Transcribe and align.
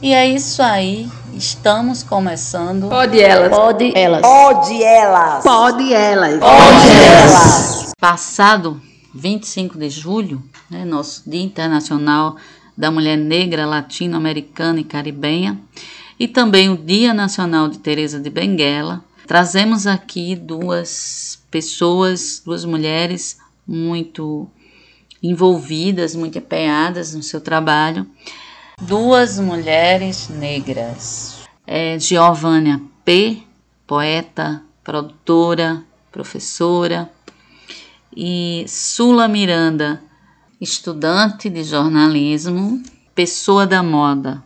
E 0.00 0.14
é 0.14 0.28
isso 0.28 0.62
aí. 0.62 1.08
Estamos 1.34 2.04
começando. 2.04 2.88
Pode 2.88 3.20
elas. 3.20 3.50
Pode 3.50 3.92
elas. 3.98 4.22
Pode 4.22 4.82
elas. 4.82 5.42
Pode 5.42 5.92
elas. 5.92 6.38
Pode 6.38 6.88
elas. 7.04 7.92
Passado 7.98 8.80
25 9.12 9.76
de 9.76 9.90
julho, 9.90 10.40
né, 10.70 10.84
nosso 10.84 11.28
Dia 11.28 11.42
Internacional 11.42 12.36
da 12.76 12.92
Mulher 12.92 13.16
Negra, 13.16 13.66
Latino-Americana 13.66 14.78
e 14.78 14.84
Caribenha, 14.84 15.58
e 16.16 16.28
também 16.28 16.70
o 16.70 16.76
Dia 16.76 17.12
Nacional 17.12 17.66
de 17.66 17.78
Teresa 17.78 18.20
de 18.20 18.30
Benguela, 18.30 19.04
trazemos 19.26 19.84
aqui 19.84 20.36
duas 20.36 21.42
pessoas, 21.50 22.40
duas 22.44 22.64
mulheres 22.64 23.38
muito 23.66 24.48
envolvidas, 25.20 26.14
muito 26.14 26.38
empenhadas 26.38 27.14
no 27.14 27.22
seu 27.22 27.40
trabalho 27.40 28.06
duas 28.80 29.38
mulheres 29.38 30.28
negras. 30.28 31.40
É, 31.66 31.98
Giovânia 31.98 32.80
P., 33.04 33.42
poeta, 33.86 34.62
produtora, 34.82 35.82
professora, 36.10 37.10
e 38.16 38.64
Sula 38.66 39.28
Miranda, 39.28 40.02
estudante 40.60 41.50
de 41.50 41.62
jornalismo, 41.62 42.82
pessoa 43.14 43.66
da 43.66 43.82
moda. 43.82 44.42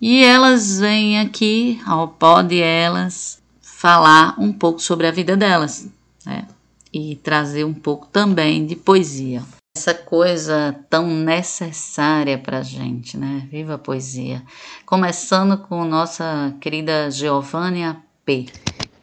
E 0.00 0.22
elas 0.24 0.80
vêm 0.80 1.20
aqui 1.20 1.80
ao 1.86 2.08
Pode 2.08 2.60
Elas 2.60 3.42
falar 3.62 4.34
um 4.38 4.52
pouco 4.52 4.80
sobre 4.80 5.06
a 5.06 5.10
vida 5.10 5.36
delas 5.36 5.88
né? 6.26 6.46
e 6.92 7.16
trazer 7.16 7.64
um 7.64 7.72
pouco 7.72 8.06
também 8.08 8.66
de 8.66 8.76
poesia 8.76 9.42
essa 9.76 9.92
coisa 9.92 10.72
tão 10.88 11.08
necessária 11.08 12.38
para 12.38 12.62
gente, 12.62 13.16
né? 13.16 13.48
Viva 13.50 13.74
a 13.74 13.78
poesia. 13.78 14.40
Começando 14.86 15.58
com 15.58 15.84
nossa 15.84 16.54
querida 16.60 17.10
Giovânia 17.10 17.96
P. 18.24 18.46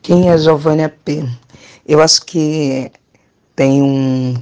Quem 0.02 0.30
é 0.30 0.38
Giovânia 0.38 0.88
P? 0.88 1.28
Eu 1.86 2.02
acho 2.02 2.26
que 2.26 2.90
tem 3.54 3.82
um 3.82 4.42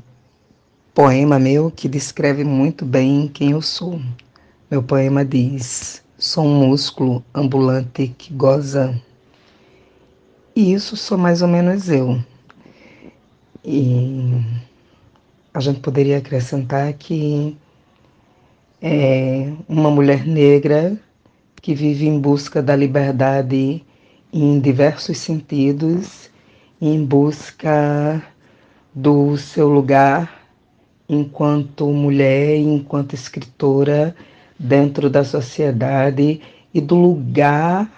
poema 0.94 1.40
meu 1.40 1.72
que 1.72 1.90
descreve 1.90 2.44
muito 2.44 2.86
bem 2.86 3.28
quem 3.28 3.50
eu 3.54 3.62
sou. 3.64 4.00
Meu 4.70 4.84
poema 4.84 5.26
diz: 5.26 6.04
Sou 6.16 6.46
um 6.46 6.68
músculo 6.68 7.26
ambulante 7.34 8.14
que 8.16 8.32
goza. 8.32 9.02
E 10.56 10.74
isso 10.74 10.96
sou 10.96 11.18
mais 11.18 11.42
ou 11.42 11.48
menos 11.48 11.90
eu. 11.90 12.24
E 13.66 14.60
a 15.54 15.60
gente 15.60 15.80
poderia 15.80 16.18
acrescentar 16.18 16.94
que 16.94 17.58
é 18.82 19.52
uma 19.68 19.90
mulher 19.90 20.26
negra 20.26 20.98
que 21.62 21.74
vive 21.74 22.08
em 22.08 22.20
busca 22.20 22.62
da 22.62 22.76
liberdade 22.76 23.84
em 24.32 24.60
diversos 24.60 25.18
sentidos, 25.18 26.30
em 26.80 27.04
busca 27.04 28.24
do 28.94 29.36
seu 29.38 29.68
lugar 29.68 30.40
enquanto 31.10 31.88
mulher, 31.88 32.56
enquanto 32.58 33.14
escritora 33.14 34.16
dentro 34.58 35.10
da 35.10 35.24
sociedade 35.24 36.40
e 36.74 36.80
do 36.80 36.96
lugar 36.96 37.92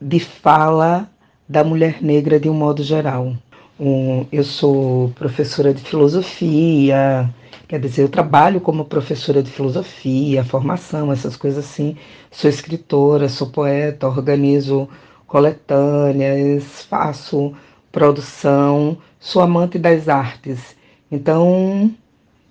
de 0.00 0.18
fala 0.18 1.08
da 1.48 1.62
mulher 1.62 2.02
negra 2.02 2.38
de 2.38 2.50
um 2.50 2.54
modo 2.54 2.82
geral. 2.82 3.34
Um, 3.80 4.26
eu 4.32 4.42
sou 4.42 5.10
professora 5.10 5.72
de 5.72 5.80
filosofia, 5.82 7.32
quer 7.68 7.78
dizer, 7.78 8.02
eu 8.02 8.08
trabalho 8.08 8.60
como 8.60 8.84
professora 8.84 9.40
de 9.40 9.50
filosofia, 9.52 10.44
formação, 10.44 11.12
essas 11.12 11.36
coisas 11.36 11.64
assim. 11.64 11.96
Sou 12.30 12.50
escritora, 12.50 13.28
sou 13.28 13.50
poeta, 13.50 14.08
organizo 14.08 14.88
coletâneas, 15.28 16.82
faço 16.82 17.54
produção, 17.92 18.98
sou 19.20 19.42
amante 19.42 19.78
das 19.78 20.08
artes. 20.08 20.76
Então, 21.10 21.94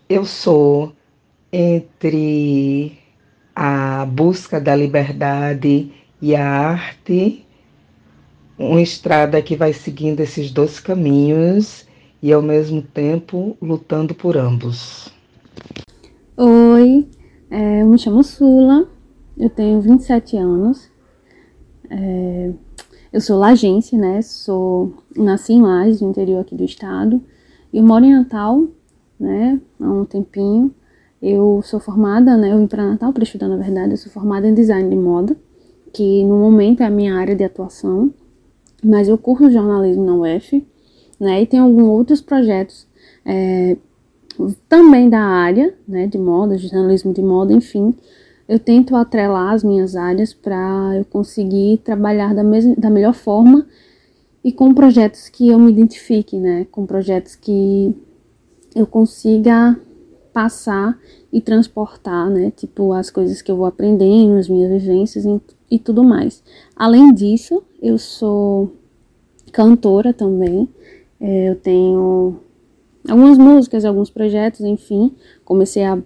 eu 0.08 0.24
sou 0.24 0.94
entre 1.52 2.98
a 3.54 4.06
busca 4.06 4.62
da 4.62 4.76
liberdade 4.76 5.92
e 6.22 6.36
a 6.36 6.48
arte 6.48 7.47
uma 8.58 8.82
estrada 8.82 9.42
que 9.42 9.56
vai 9.56 9.72
seguindo 9.74 10.20
esses 10.20 10.52
dois 10.52 10.80
caminhos 10.80 11.86
e 12.22 12.34
ao 12.34 12.42
mesmo 12.42 12.82
tempo 12.82 13.56
lutando 13.62 14.16
por 14.16 14.36
ambos. 14.36 15.12
Oi, 16.36 17.08
é, 17.50 17.82
eu 17.82 17.88
me 17.88 18.00
chamo 18.00 18.24
Sula, 18.24 18.88
eu 19.38 19.50
tenho 19.50 19.80
27 19.80 20.38
anos, 20.38 20.90
é, 21.90 22.52
eu 23.12 23.22
sou 23.22 23.38
lagense, 23.38 23.98
né? 23.98 24.22
Sou, 24.22 24.94
nasci 25.16 25.54
em 25.54 25.62
Lages, 25.62 26.02
no 26.02 26.10
interior 26.10 26.42
aqui 26.42 26.56
do 26.56 26.64
estado, 26.64 27.22
e 27.72 27.82
moro 27.82 28.06
em 28.06 28.14
Natal, 28.14 28.68
né? 29.20 29.60
Há 29.80 29.90
um 29.90 30.06
tempinho. 30.06 30.74
Eu 31.22 31.62
sou 31.64 31.80
formada, 31.80 32.38
né? 32.38 32.52
Eu 32.52 32.60
vim 32.60 32.68
para 32.68 32.86
Natal 32.86 33.12
para 33.14 33.24
estudar, 33.24 33.48
na 33.48 33.58
verdade, 33.58 33.92
eu 33.92 33.98
sou 33.98 34.12
formada 34.12 34.48
em 34.48 34.54
design 34.54 34.90
de 34.90 34.96
moda, 34.96 35.36
que 35.94 36.24
no 36.26 36.38
momento 36.38 36.82
é 36.82 36.86
a 36.86 36.90
minha 36.90 37.16
área 37.16 37.36
de 37.36 37.44
atuação 37.44 38.14
mas 38.88 39.08
eu 39.08 39.18
curso 39.18 39.52
jornalismo 39.52 40.06
na 40.06 40.14
UF, 40.16 40.66
né, 41.20 41.42
e 41.42 41.46
tem 41.46 41.60
alguns 41.60 41.88
outros 41.88 42.22
projetos 42.22 42.88
é, 43.26 43.76
também 44.70 45.10
da 45.10 45.20
área, 45.20 45.74
né, 45.88 46.08
de 46.08 46.18
moda, 46.18 46.58
jornalismo 46.58 47.14
de 47.14 47.22
moda, 47.22 47.54
enfim, 47.54 47.94
eu 48.48 48.58
tento 48.58 48.96
atrelar 48.96 49.54
as 49.54 49.64
minhas 49.64 49.96
áreas 49.96 50.34
para 50.34 50.94
eu 50.96 51.06
conseguir 51.06 51.80
trabalhar 51.84 52.34
da, 52.34 52.44
mesma, 52.44 52.76
da 52.78 52.90
melhor 52.90 53.14
forma 53.14 53.68
e 54.44 54.52
com 54.52 54.74
projetos 54.74 55.28
que 55.28 55.50
eu 55.50 55.60
me 55.60 55.72
identifique, 55.72 56.38
né, 56.38 56.66
com 56.72 56.86
projetos 56.86 57.36
que 57.36 57.94
eu 58.76 58.88
consiga 58.88 59.78
passar 60.32 60.98
e 61.32 61.42
transportar, 61.42 62.30
né, 62.30 62.52
tipo 62.56 62.94
as 62.94 63.10
coisas 63.10 63.42
que 63.42 63.52
eu 63.52 63.58
vou 63.58 63.66
aprendendo, 63.66 64.38
as 64.38 64.48
minhas 64.48 64.70
vivências 64.70 65.26
e, 65.26 65.42
e 65.72 65.80
tudo 65.80 66.04
mais. 66.04 66.44
Além 66.76 67.14
disso, 67.14 67.64
eu 67.82 67.98
sou 67.98 68.72
cantora 69.52 70.14
também. 70.14 70.70
É, 71.20 71.50
eu 71.50 71.56
tenho 71.56 72.38
algumas 73.10 73.38
músicas, 73.38 73.86
alguns 73.86 74.10
projetos, 74.10 74.62
enfim. 74.62 75.12
Comecei 75.44 75.84
há 75.84 75.98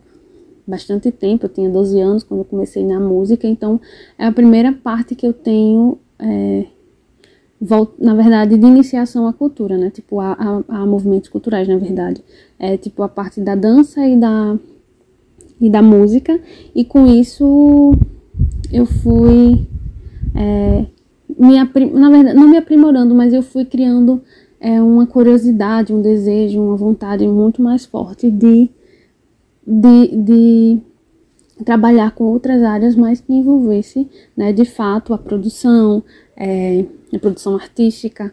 bastante 0.66 1.12
tempo, 1.12 1.46
eu 1.46 1.50
tinha 1.50 1.70
12 1.70 2.00
anos 2.00 2.24
quando 2.24 2.42
eu 2.42 2.46
comecei 2.46 2.86
na 2.86 3.00
música, 3.00 3.48
então 3.48 3.80
é 4.18 4.26
a 4.26 4.32
primeira 4.32 4.72
parte 4.72 5.16
que 5.16 5.26
eu 5.26 5.34
tenho, 5.34 5.98
é, 6.18 6.66
na 8.00 8.14
verdade, 8.16 8.58
de 8.58 8.66
iniciação 8.66 9.28
à 9.28 9.34
cultura, 9.34 9.78
né? 9.78 9.90
Tipo, 9.90 10.20
a, 10.20 10.34
a, 10.34 10.82
a, 10.82 10.86
movimentos 10.86 11.30
culturais, 11.30 11.68
na 11.68 11.78
verdade. 11.78 12.24
É 12.58 12.78
tipo 12.78 13.04
a 13.04 13.10
parte 13.10 13.42
da 13.42 13.56
dança 13.56 14.06
e 14.08 14.16
da, 14.16 14.58
e 15.62 15.70
da 15.70 15.82
música, 15.82 16.40
e 16.76 16.84
com 16.84 17.06
isso 17.06 17.94
eu 18.72 18.86
fui 18.86 19.68
é, 20.36 20.86
me 21.38 21.56
na 21.92 22.10
verdade, 22.10 22.38
não 22.38 22.48
me 22.48 22.58
aprimorando, 22.58 23.16
mas 23.16 23.34
eu 23.34 23.42
fui 23.42 23.66
criando 23.66 24.22
é, 24.60 24.82
uma 24.82 25.08
curiosidade, 25.08 25.94
um 25.94 26.02
desejo, 26.02 26.62
uma 26.62 26.76
vontade 26.76 27.28
muito 27.28 27.62
mais 27.62 27.86
forte 27.86 28.30
de, 28.30 28.70
de, 29.66 30.08
de 30.16 30.78
trabalhar 31.66 32.12
com 32.12 32.26
outras 32.26 32.62
áreas, 32.62 32.96
mas 32.96 33.20
que 33.20 33.34
envolvesse, 33.34 34.08
né, 34.38 34.54
de 34.54 34.66
fato, 34.66 35.14
a 35.14 35.18
produção, 35.18 36.04
é, 36.38 36.86
a 37.14 37.20
produção 37.20 37.56
artística 37.56 38.32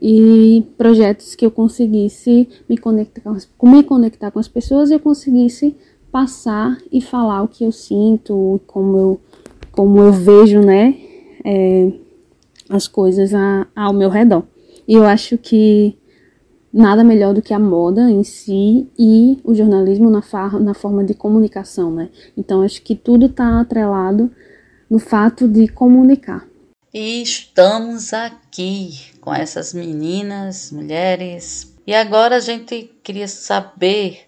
e 0.00 0.64
projetos 0.78 1.34
que 1.34 1.44
eu 1.44 1.50
conseguisse 1.50 2.48
me 2.68 2.76
conectar, 2.76 3.20
com 3.22 3.30
as, 3.30 3.48
me 3.62 3.82
conectar 3.82 4.30
com 4.30 4.38
as 4.38 4.48
pessoas 4.48 4.90
e 4.90 4.94
eu 4.94 5.00
conseguisse 5.00 5.76
passar 6.10 6.78
e 6.90 7.00
falar 7.00 7.42
o 7.42 7.48
que 7.48 7.64
eu 7.64 7.72
sinto, 7.72 8.60
como 8.66 8.96
eu, 8.96 9.20
como 9.72 10.00
eu 10.00 10.12
vejo, 10.12 10.60
né, 10.60 10.96
é, 11.44 11.92
as 12.68 12.86
coisas 12.86 13.34
a, 13.34 13.66
ao 13.74 13.92
meu 13.92 14.08
redor. 14.08 14.44
E 14.86 14.94
eu 14.94 15.04
acho 15.04 15.38
que 15.38 15.96
nada 16.72 17.02
melhor 17.02 17.34
do 17.34 17.42
que 17.42 17.52
a 17.52 17.58
moda 17.58 18.10
em 18.10 18.22
si 18.22 18.88
e 18.98 19.38
o 19.44 19.54
jornalismo 19.54 20.08
na, 20.08 20.22
na 20.60 20.74
forma 20.74 21.04
de 21.04 21.14
comunicação, 21.14 21.92
né? 21.92 22.10
Então 22.36 22.62
acho 22.62 22.82
que 22.82 22.94
tudo 22.94 23.26
está 23.26 23.60
atrelado 23.60 24.30
no 24.88 24.98
fato 24.98 25.48
de 25.48 25.68
comunicar. 25.68 26.46
E 26.92 27.22
estamos 27.22 28.12
aqui 28.12 29.12
com 29.20 29.32
essas 29.32 29.72
meninas, 29.72 30.72
mulheres. 30.72 31.72
E 31.86 31.94
agora 31.94 32.36
a 32.36 32.40
gente 32.40 32.90
queria 33.02 33.28
saber 33.28 34.22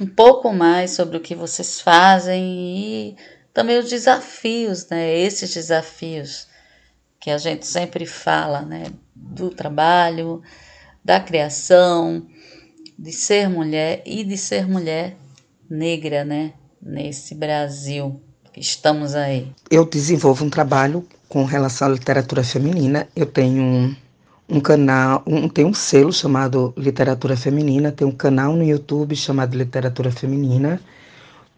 um 0.00 0.06
pouco 0.06 0.52
mais 0.52 0.92
sobre 0.92 1.16
o 1.16 1.20
que 1.20 1.34
vocês 1.34 1.80
fazem 1.80 2.44
e 2.44 3.16
também 3.52 3.78
os 3.78 3.88
desafios, 3.88 4.88
né? 4.88 5.16
Esses 5.18 5.52
desafios 5.52 6.46
que 7.20 7.30
a 7.30 7.38
gente 7.38 7.66
sempre 7.66 8.04
fala, 8.04 8.62
né, 8.62 8.84
do 9.14 9.50
trabalho, 9.50 10.42
da 11.04 11.20
criação, 11.20 12.26
de 12.98 13.12
ser 13.12 13.48
mulher 13.48 14.02
e 14.04 14.24
de 14.24 14.36
ser 14.36 14.66
mulher 14.66 15.16
negra, 15.70 16.24
né, 16.24 16.52
nesse 16.80 17.34
Brasil 17.34 18.20
estamos 18.56 19.14
aí? 19.14 19.50
Eu 19.70 19.84
desenvolvo 19.84 20.44
um 20.44 20.50
trabalho 20.50 21.06
com 21.28 21.44
relação 21.44 21.88
à 21.88 21.90
literatura 21.90 22.44
feminina. 22.44 23.08
Eu 23.16 23.26
tenho 23.26 23.96
um, 24.48 24.60
canal, 24.60 25.22
um, 25.26 25.48
tem 25.48 25.64
um 25.64 25.74
selo 25.74 26.12
chamado 26.12 26.74
Literatura 26.76 27.36
Feminina, 27.36 27.92
tem 27.92 28.06
um 28.06 28.12
canal 28.12 28.54
no 28.54 28.64
YouTube 28.64 29.14
chamado 29.16 29.56
Literatura 29.56 30.10
Feminina 30.10 30.80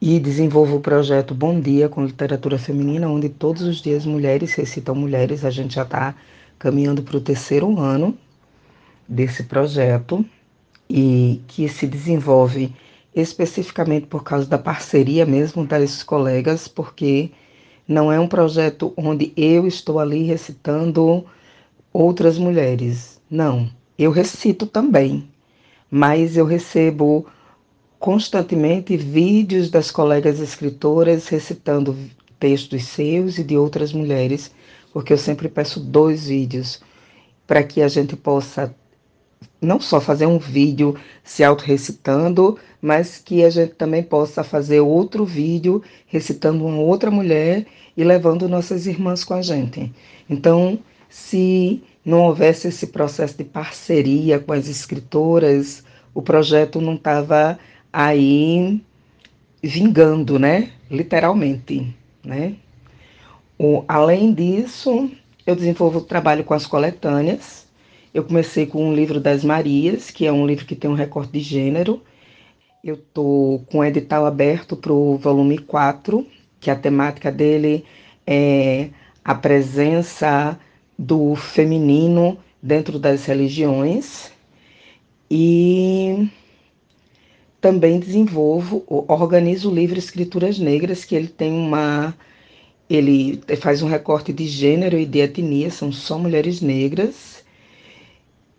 e 0.01 0.21
desenvolvo 0.21 0.77
o 0.77 0.81
projeto 0.81 1.35
Bom 1.35 1.61
Dia 1.61 1.89
com 1.89 2.05
Literatura 2.05 2.59
Feminina, 2.59 3.09
onde 3.09 3.29
todos 3.29 3.63
os 3.63 3.81
dias 3.81 4.05
mulheres 4.05 4.55
recitam 4.55 4.95
mulheres. 4.95 5.45
A 5.45 5.51
gente 5.51 5.75
já 5.75 5.83
está 5.83 6.15
caminhando 6.59 7.03
para 7.03 7.17
o 7.17 7.21
terceiro 7.21 7.79
ano 7.81 8.17
desse 9.09 9.45
projeto 9.45 10.25
e 10.89 11.43
que 11.49 11.69
se 11.69 11.87
desenvolve 11.87 12.75
especificamente 13.15 14.07
por 14.07 14.23
causa 14.23 14.47
da 14.47 14.59
parceria 14.59 15.25
mesmo 15.25 15.65
das 15.65 16.03
colegas, 16.03 16.69
porque 16.69 17.31
não 17.87 18.11
é 18.11 18.19
um 18.19 18.27
projeto 18.27 18.93
onde 18.97 19.33
eu 19.37 19.67
estou 19.67 19.99
ali 19.99 20.25
recitando 20.25 21.25
outras 21.95 22.37
mulheres. 22.37 23.21
Não, 23.31 23.71
eu 23.97 24.11
recito 24.11 24.67
também, 24.67 25.29
mas 25.89 26.37
eu 26.37 26.45
recebo 26.45 27.27
constantemente 28.01 28.97
vídeos 28.97 29.71
das 29.71 29.93
colegas 29.93 30.41
escritoras 30.41 31.29
recitando 31.29 31.97
textos 32.39 32.85
seus 32.85 33.39
e 33.39 33.45
de 33.45 33.57
outras 33.57 33.93
mulheres, 33.93 34.51
porque 34.93 35.13
eu 35.13 35.19
sempre 35.19 35.49
peço 35.49 35.79
dois 35.79 36.27
vídeos 36.27 36.83
para 37.47 37.63
que 37.63 37.81
a 37.81 37.89
gente 37.89 38.17
possa 38.17 38.75
não 39.61 39.81
só 39.81 40.01
fazer 40.01 40.27
um 40.27 40.39
vídeo 40.39 40.97
se 41.23 41.45
auto-recitando, 41.45 42.59
mas 42.83 43.19
que 43.19 43.45
a 43.45 43.51
gente 43.51 43.75
também 43.75 44.03
possa 44.03 44.43
fazer 44.43 44.81
outro 44.81 45.25
vídeo 45.25 45.83
recitando 46.07 46.67
uma 46.67 46.81
outra 46.81 47.11
mulher 47.11 47.67
e 47.97 48.05
levando 48.05 48.49
nossas 48.49 48.87
irmãs 48.87 49.25
com 49.25 49.35
a 49.35 49.43
gente. 49.43 49.91
Então, 50.29 50.79
se 51.15 51.81
não 52.05 52.23
houvesse 52.23 52.67
esse 52.67 52.89
processo 52.89 53.39
de 53.39 53.45
parceria 53.45 54.41
com 54.41 54.53
as 54.53 54.67
escritoras, 54.67 55.85
o 56.13 56.21
projeto 56.21 56.81
não 56.81 56.97
estava 56.97 57.57
aí 57.93 58.83
vingando, 59.63 60.41
né? 60.41 60.73
Literalmente, 60.91 61.95
né? 62.25 62.57
O, 63.57 63.85
além 63.87 64.35
disso, 64.35 65.09
eu 65.47 65.55
desenvolvo 65.55 66.01
trabalho 66.01 66.43
com 66.43 66.53
as 66.53 66.67
coletâneas. 66.67 67.65
Eu 68.13 68.25
comecei 68.25 68.67
com 68.67 68.91
o 68.91 68.95
livro 68.95 69.21
das 69.21 69.45
Marias, 69.45 70.11
que 70.11 70.27
é 70.27 70.33
um 70.33 70.45
livro 70.45 70.67
que 70.67 70.75
tem 70.75 70.91
um 70.91 70.95
recorte 70.95 71.35
de 71.35 71.41
gênero. 71.41 72.03
Eu 72.83 72.97
estou 72.97 73.61
com 73.71 73.79
o 73.79 73.85
edital 73.85 74.27
aberto 74.27 74.77
para 74.77 74.93
o 74.93 75.17
volume 75.17 75.59
4, 75.59 76.27
que 76.59 76.73
a 76.73 76.77
temática 76.77 77.31
dele 77.31 77.85
é 78.27 78.91
a 79.25 79.33
presença 79.33 80.59
do 80.99 81.35
feminino 81.35 82.39
dentro 82.63 82.99
das 82.99 83.25
religiões. 83.27 84.31
E 85.31 86.29
também 87.61 87.99
desenvolvo, 87.99 88.85
organizo 89.09 89.71
o 89.71 89.75
livro 89.75 89.99
Escrituras 89.99 90.59
Negras, 90.59 91.05
que 91.05 91.15
ele 91.15 91.29
tem 91.29 91.53
uma. 91.53 92.15
Ele 92.89 93.41
faz 93.59 93.83
um 93.83 93.89
recorte 93.89 94.33
de 94.33 94.47
gênero 94.47 94.99
e 94.99 95.07
de 95.07 95.21
etnia, 95.21 95.71
são 95.71 95.91
só 95.91 96.19
mulheres 96.19 96.61
negras. 96.61 97.43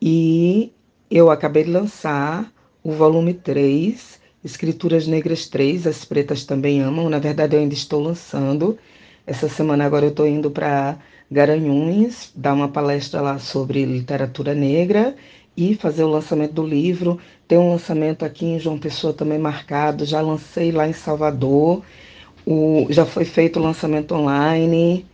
E 0.02 0.72
eu 1.10 1.30
acabei 1.30 1.64
de 1.64 1.70
lançar 1.70 2.52
o 2.84 2.92
volume 2.92 3.34
3, 3.34 4.20
Escrituras 4.44 5.08
Negras 5.08 5.48
3, 5.48 5.88
As 5.88 6.04
Pretas 6.04 6.44
Também 6.44 6.82
Amam. 6.82 7.10
Na 7.10 7.20
verdade, 7.20 7.56
eu 7.56 7.60
ainda 7.62 7.74
estou 7.74 8.02
lançando. 8.02 8.78
Essa 9.26 9.48
semana 9.48 9.86
agora 9.86 10.06
eu 10.06 10.10
estou 10.10 10.28
indo 10.28 10.52
para 10.52 10.98
Garanhuns, 11.32 12.32
dar 12.36 12.54
uma 12.54 12.68
palestra 12.70 13.22
lá 13.22 13.40
sobre 13.40 13.86
literatura 13.86 14.54
negra 14.54 15.16
e 15.58 15.76
fazer 15.76 16.04
o 16.04 16.10
lançamento 16.10 16.54
do 16.54 16.66
livro. 16.66 17.20
Tem 17.48 17.58
um 17.58 17.72
lançamento 17.72 18.24
aqui 18.26 18.46
em 18.46 18.60
João 18.60 18.78
Pessoa 18.78 19.14
também 19.14 19.40
marcado, 19.40 20.06
já 20.06 20.22
lancei 20.22 20.72
lá 20.72 20.88
em 20.88 20.94
Salvador. 20.94 21.84
O, 22.46 22.88
já 22.90 23.06
foi 23.06 23.26
feito 23.26 23.60
o 23.60 23.64
lançamento 23.64 24.14
online. 24.14 25.06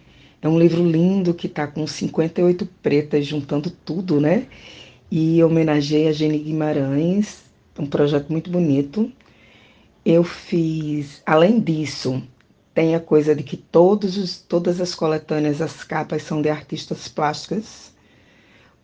É 0.42 0.50
um 0.50 0.60
livro 0.60 0.84
lindo 0.86 1.34
que 1.34 1.48
está 1.48 1.68
com 1.68 1.86
58 1.88 2.66
pretas, 2.81 3.25
juntando 3.25 3.69
tudo, 3.69 4.19
né? 4.19 4.48
E 5.12 5.44
homenageei 5.44 6.08
a 6.08 6.13
Jenny 6.13 6.40
Guimarães, 6.40 7.44
um 7.78 7.86
projeto 7.86 8.30
muito 8.31 8.50
bonito. 8.50 9.12
Eu 10.06 10.24
fiz, 10.24 11.22
além 11.25 11.60
disso, 11.60 12.24
tem 12.73 12.95
a 12.95 13.00
coisa 13.00 13.35
de 13.35 13.44
que 13.44 13.57
todos 13.57 14.18
os, 14.18 14.38
todas 14.38 14.79
as 14.79 14.95
coletâneas, 14.95 15.62
as 15.62 15.83
capas 15.83 16.23
são 16.23 16.41
de 16.41 16.50
artistas 16.50 17.07
plásticas, 17.07 17.91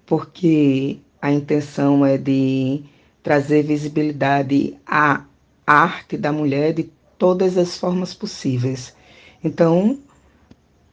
porque 0.06 1.00
a 1.22 1.31
intenção 1.31 2.06
é 2.06 2.18
de 2.18 2.84
trazer 3.24 3.63
visibilidade 3.63 4.78
à 4.86 5.24
arte 5.66 6.18
da 6.18 6.31
mulher 6.31 6.74
de 6.74 6.89
todas 7.18 7.57
as 7.57 7.78
formas 7.78 8.13
possíveis. 8.13 8.94
Então, 9.44 10.00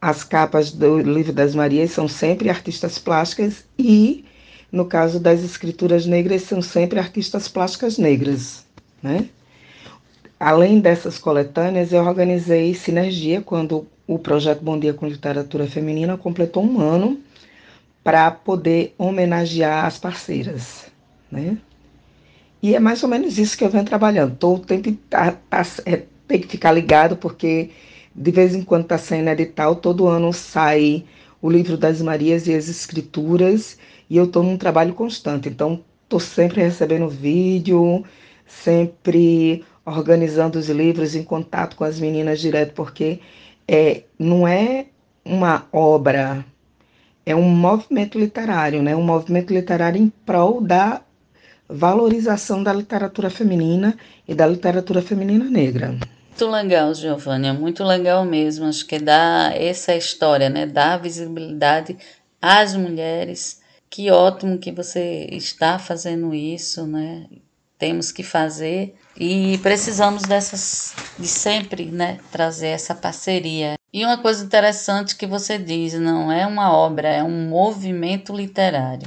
as 0.00 0.23
capas 0.23 0.70
do 0.70 0.99
Livro 0.99 1.32
das 1.32 1.55
Marias 1.55 1.93
são 1.93 2.06
sempre 2.06 2.50
artistas 2.50 2.99
plásticas 2.99 3.64
e, 3.79 4.25
no 4.70 4.85
caso 4.85 5.19
das 5.19 5.43
escrituras 5.43 6.06
negras, 6.06 6.43
são 6.43 6.61
sempre 6.61 6.99
artistas 6.99 7.49
plásticas 7.49 7.99
negras, 7.99 8.64
né? 9.02 9.29
Além 10.44 10.79
dessas 10.79 11.17
coletâneas, 11.17 11.91
eu 11.91 12.05
organizei 12.05 12.75
Sinergia 12.75 13.41
quando 13.41 13.87
o 14.06 14.19
projeto 14.19 14.62
Bom 14.62 14.79
Dia 14.79 14.93
com 14.93 15.06
Literatura 15.06 15.67
Feminina 15.67 16.19
completou 16.19 16.62
um 16.62 16.79
ano 16.82 17.19
para 18.02 18.31
poder 18.31 18.94
homenagear 18.99 19.87
as 19.87 19.96
parceiras, 19.96 20.85
né? 21.32 21.56
E 22.62 22.75
é 22.75 22.79
mais 22.79 23.02
ou 23.02 23.08
menos 23.08 23.38
isso 23.38 23.56
que 23.56 23.64
eu 23.64 23.70
venho 23.70 23.87
trabalhando. 23.87 24.37
Tô, 24.37 24.58
tem, 24.58 24.82
que, 24.82 24.93
tá, 24.93 25.32
tá, 25.49 25.62
é, 25.87 26.02
tem 26.29 26.38
que 26.43 26.49
ficar 26.49 26.73
ligado, 26.73 27.17
porque 27.17 27.70
de 28.14 28.31
vez 28.31 28.55
em 28.55 28.61
quando 28.62 28.82
está 28.82 28.99
saindo 28.99 29.31
edital, 29.31 29.76
todo 29.76 30.06
ano 30.06 30.31
sai 30.31 31.06
o 31.40 31.49
livro 31.49 31.79
das 31.79 32.02
Marias 32.02 32.47
e 32.47 32.52
as 32.52 32.69
Escrituras, 32.69 33.79
e 34.11 34.19
eu 34.19 34.25
estou 34.25 34.43
num 34.43 34.58
trabalho 34.58 34.93
constante. 34.93 35.49
Então, 35.49 35.82
estou 36.02 36.20
sempre 36.20 36.61
recebendo 36.61 37.08
vídeo, 37.08 38.05
sempre 38.47 39.64
organizando 39.85 40.59
os 40.59 40.69
livros 40.69 41.15
em 41.15 41.23
contato 41.23 41.77
com 41.77 41.85
as 41.85 42.01
meninas 42.01 42.41
direto, 42.41 42.73
porque 42.75 43.21
é, 43.69 44.03
não 44.19 44.47
é 44.47 44.87
uma 45.25 45.67
obra, 45.73 46.45
é 47.25 47.35
um 47.35 47.49
movimento 47.49 48.19
literário, 48.19 48.83
né? 48.83 48.95
um 48.95 49.03
movimento 49.03 49.53
literário 49.53 50.00
em 50.00 50.09
prol 50.25 50.61
da 50.61 51.00
valorização 51.69 52.62
da 52.62 52.73
literatura 52.73 53.31
feminina 53.31 53.97
e 54.29 54.35
da 54.35 54.47
literatura 54.47 55.00
feminina 55.00 55.45
negra. 55.45 55.88
Muito 55.88 56.50
legal, 56.50 56.93
Giovânia, 56.93 57.55
muito 57.55 57.85
legal 57.85 58.25
mesmo. 58.25 58.67
Acho 58.67 58.85
que 58.87 58.99
dá 58.99 59.53
essa 59.55 59.95
história, 59.95 60.50
né? 60.50 60.67
Dá 60.67 60.97
visibilidade 60.97 61.97
às 62.43 62.75
mulheres. 62.75 63.62
Que 63.88 64.11
ótimo 64.11 64.59
que 64.59 64.73
você 64.73 65.29
está 65.31 65.79
fazendo 65.79 66.35
isso, 66.35 66.87
né? 66.87 67.26
Temos 67.85 68.11
que 68.11 68.23
fazer 68.23 68.95
e 69.14 69.59
precisamos 69.59 70.23
dessas 70.23 70.95
de 71.19 71.26
sempre, 71.29 71.85
né, 71.85 72.19
trazer 72.33 72.69
essa 72.69 72.95
parceria. 72.95 73.75
E 73.93 74.07
uma 74.07 74.17
coisa 74.17 74.43
interessante 74.43 75.14
que 75.14 75.26
você 75.26 75.59
diz, 75.59 75.93
não 75.93 76.33
é 76.33 76.47
uma 76.47 76.73
obra, 76.75 77.09
é 77.09 77.23
um 77.23 77.47
movimento 77.47 78.35
literário. 78.35 79.07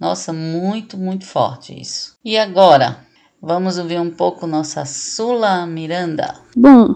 Nossa, 0.00 0.32
muito, 0.32 0.96
muito 0.96 1.26
forte 1.26 1.78
isso. 1.78 2.16
E 2.24 2.38
agora, 2.38 3.00
vamos 3.38 3.76
ouvir 3.76 4.00
um 4.00 4.10
pouco 4.10 4.46
nossa 4.46 4.86
Sula 4.86 5.66
Miranda. 5.66 6.36
Bom, 6.56 6.94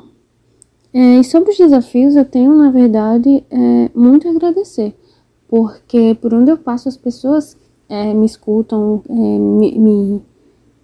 é, 0.91 1.23
sobre 1.23 1.51
os 1.51 1.59
desafios, 1.59 2.17
eu 2.17 2.25
tenho, 2.25 2.57
na 2.57 2.71
verdade, 2.71 3.45
é, 3.51 3.91
muito 3.95 4.27
a 4.27 4.31
agradecer, 4.31 4.99
porque 5.47 6.17
por 6.19 6.33
onde 6.33 6.51
eu 6.51 6.57
passo, 6.57 6.89
as 6.89 6.97
pessoas 6.97 7.59
é, 7.91 8.15
me 8.15 8.25
escutam, 8.25 9.03
é, 9.07 9.13
me, 9.13 9.79
me 9.79 10.30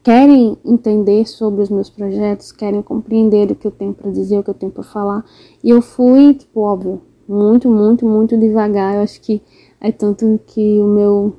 querem 0.07 0.57
entender 0.65 1.27
sobre 1.27 1.63
os 1.63 1.69
meus 1.69 1.91
projetos, 1.91 2.53
querem 2.53 2.81
compreender 2.81 3.51
o 3.51 3.57
que 3.57 3.67
eu 3.67 3.73
tenho 3.73 3.93
para 3.93 4.09
dizer, 4.09 4.39
o 4.39 4.43
que 4.45 4.51
eu 4.51 4.55
tenho 4.55 4.71
para 4.71 4.85
falar. 4.85 5.25
E 5.65 5.69
eu 5.69 5.83
fui, 5.83 6.33
tipo, 6.35 6.61
óbvio, 6.61 7.03
muito, 7.29 7.69
muito, 7.69 8.07
muito 8.07 8.39
devagar. 8.39 8.95
Eu 8.95 9.01
acho 9.01 9.21
que 9.21 9.43
é 9.81 9.91
tanto 9.91 10.39
que 10.47 10.79
o 10.79 10.87
meu 10.87 11.37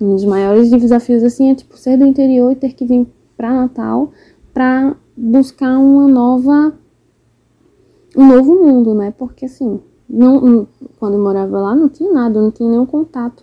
um 0.00 0.14
dos 0.14 0.24
maiores 0.24 0.70
desafios 0.70 1.24
assim 1.24 1.50
é 1.50 1.56
tipo 1.56 1.76
ser 1.76 1.96
do 1.96 2.06
interior 2.06 2.52
e 2.52 2.54
ter 2.54 2.72
que 2.72 2.86
vir 2.86 3.04
para 3.36 3.52
Natal 3.52 4.12
para 4.54 4.96
buscar 5.16 5.76
uma 5.76 6.06
nova 6.06 6.78
um 8.16 8.28
novo 8.28 8.54
mundo, 8.64 8.94
né? 8.94 9.10
Porque 9.10 9.46
assim, 9.46 9.80
não, 10.08 10.68
quando 11.00 11.14
eu 11.14 11.20
morava 11.20 11.58
lá 11.58 11.74
não 11.74 11.88
tinha 11.88 12.12
nada, 12.12 12.40
não 12.40 12.52
tinha 12.52 12.70
nenhum 12.70 12.86
contato 12.86 13.42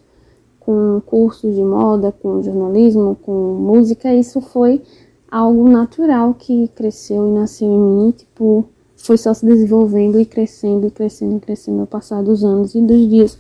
com 0.66 1.02
cursos 1.06 1.54
de 1.54 1.64
moda, 1.64 2.12
com 2.12 2.42
jornalismo, 2.42 3.16
com 3.22 3.54
música, 3.54 4.14
isso 4.14 4.42
foi 4.42 4.82
algo 5.30 5.70
natural 5.70 6.34
que 6.34 6.68
cresceu 6.70 7.28
e 7.28 7.32
nasceu 7.32 7.68
em 7.68 7.80
mim, 7.80 8.12
tipo, 8.12 8.66
foi 8.96 9.18
só 9.18 9.34
se 9.34 9.46
desenvolvendo 9.46 10.20
e 10.20 10.26
crescendo 10.26 10.88
e 10.88 10.92
crescendo 10.92 11.38
e 11.38 11.40
crescendo 11.40 11.82
ao 11.82 11.88
passar 11.88 12.24
dos 12.24 12.44
anos 12.44 12.74
e 12.74 12.82
dos 12.82 13.10
dias. 13.10 13.38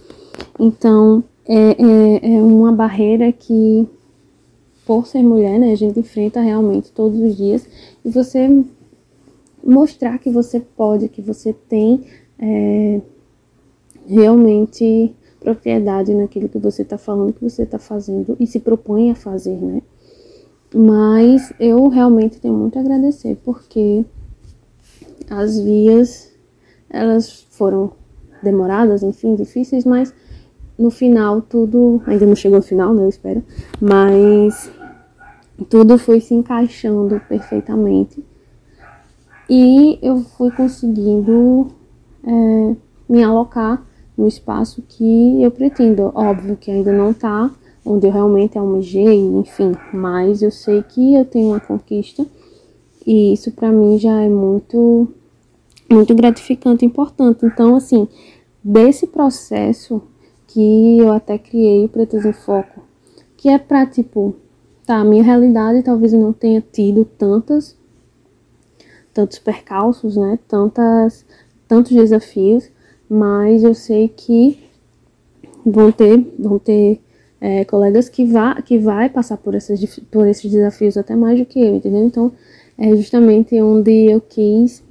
Então, 0.59 1.23
é, 1.47 1.55
é, 1.55 2.35
é 2.35 2.41
uma 2.41 2.71
barreira 2.71 3.31
que, 3.31 3.87
por 4.85 5.07
ser 5.07 5.23
mulher, 5.23 5.59
né, 5.59 5.71
a 5.71 5.75
gente 5.75 5.99
enfrenta 5.99 6.41
realmente 6.41 6.91
todos 6.91 7.19
os 7.19 7.35
dias. 7.35 7.67
E 8.03 8.09
você 8.09 8.63
mostrar 9.63 10.19
que 10.19 10.29
você 10.29 10.59
pode, 10.59 11.09
que 11.09 11.21
você 11.21 11.53
tem 11.53 12.03
é, 12.37 13.01
realmente 14.07 15.15
propriedade 15.45 16.11
naquilo 16.15 16.49
que 16.49 16.57
você 16.57 16.81
está 16.81 16.97
falando, 16.97 17.33
que 17.33 17.43
você 17.43 17.61
está 17.61 17.77
fazendo 17.77 18.35
e 18.39 18.47
se 18.47 18.59
propõe 18.59 19.11
a 19.11 19.15
fazer, 19.15 19.55
né? 19.55 19.83
Mas 20.73 21.53
eu 21.59 21.87
realmente 21.87 22.41
tenho 22.41 22.55
muito 22.55 22.77
a 22.79 22.81
agradecer 22.81 23.37
porque 23.45 24.03
as 25.29 25.59
vias 25.59 26.33
elas 26.89 27.45
foram 27.51 27.91
demoradas, 28.41 29.03
enfim, 29.03 29.35
difíceis, 29.35 29.85
mas 29.85 30.11
no 30.77 30.89
final 30.89 31.43
tudo 31.43 32.01
ainda 32.07 32.25
não 32.25 32.35
chegou 32.35 32.57
ao 32.57 32.63
final, 32.63 32.91
né? 32.91 33.03
Eu 33.03 33.09
espero, 33.09 33.43
mas 33.79 34.71
tudo 35.69 35.97
foi 35.99 36.19
se 36.19 36.33
encaixando 36.33 37.21
perfeitamente 37.29 38.25
e 39.47 39.99
eu 40.01 40.21
fui 40.21 40.49
conseguindo 40.49 41.67
é, 42.23 42.75
me 43.07 43.23
alocar 43.23 43.85
no 44.17 44.27
espaço 44.27 44.83
que 44.87 45.41
eu 45.41 45.51
pretendo. 45.51 46.11
Óbvio 46.15 46.55
que 46.55 46.71
ainda 46.71 46.91
não 46.91 47.13
tá 47.13 47.51
onde 47.85 48.07
eu 48.07 48.11
realmente 48.11 48.57
almejei, 48.57 49.15
enfim, 49.15 49.73
mas 49.93 50.41
eu 50.41 50.49
sei 50.49 50.81
que 50.81 51.13
eu 51.13 51.23
tenho 51.23 51.49
uma 51.49 51.59
conquista 51.59 52.25
e 53.05 53.31
isso 53.33 53.51
para 53.51 53.71
mim 53.71 53.99
já 53.99 54.21
é 54.21 54.27
muito 54.27 55.07
muito 55.87 56.15
gratificante 56.15 56.83
e 56.83 56.87
importante. 56.87 57.45
Então, 57.45 57.75
assim, 57.75 58.07
desse 58.63 59.05
processo 59.05 60.01
que 60.47 60.97
eu 60.97 61.11
até 61.11 61.37
criei 61.37 61.85
o 61.85 61.89
Pretas 61.89 62.25
em 62.25 62.33
Foco, 62.33 62.81
que 63.37 63.49
é 63.49 63.59
para 63.59 63.85
tipo, 63.85 64.35
tá, 64.85 65.03
minha 65.03 65.23
realidade 65.23 65.83
talvez 65.83 66.13
eu 66.13 66.19
não 66.19 66.33
tenha 66.33 66.59
tido 66.61 67.05
tantas 67.05 67.77
tantos 69.13 69.37
percalços, 69.39 70.17
né? 70.17 70.39
Tantas 70.47 71.23
tantos 71.67 71.91
desafios, 71.91 72.69
mas 73.09 73.63
eu 73.63 73.73
sei 73.73 74.07
que 74.07 74.59
vão 75.65 75.91
ter, 75.91 76.25
vão 76.37 76.59
ter 76.59 76.99
é, 77.39 77.65
colegas 77.65 78.09
que, 78.09 78.25
vá, 78.25 78.61
que 78.61 78.77
vai 78.77 79.09
passar 79.09 79.37
por, 79.37 79.55
essas, 79.55 79.99
por 80.11 80.27
esses 80.27 80.51
desafios 80.51 80.97
até 80.97 81.15
mais 81.15 81.39
do 81.39 81.45
que 81.45 81.59
eu, 81.59 81.75
entendeu? 81.75 82.03
Então, 82.05 82.31
é 82.77 82.95
justamente 82.95 83.59
onde 83.61 84.11
eu 84.11 84.19
quis 84.21 84.83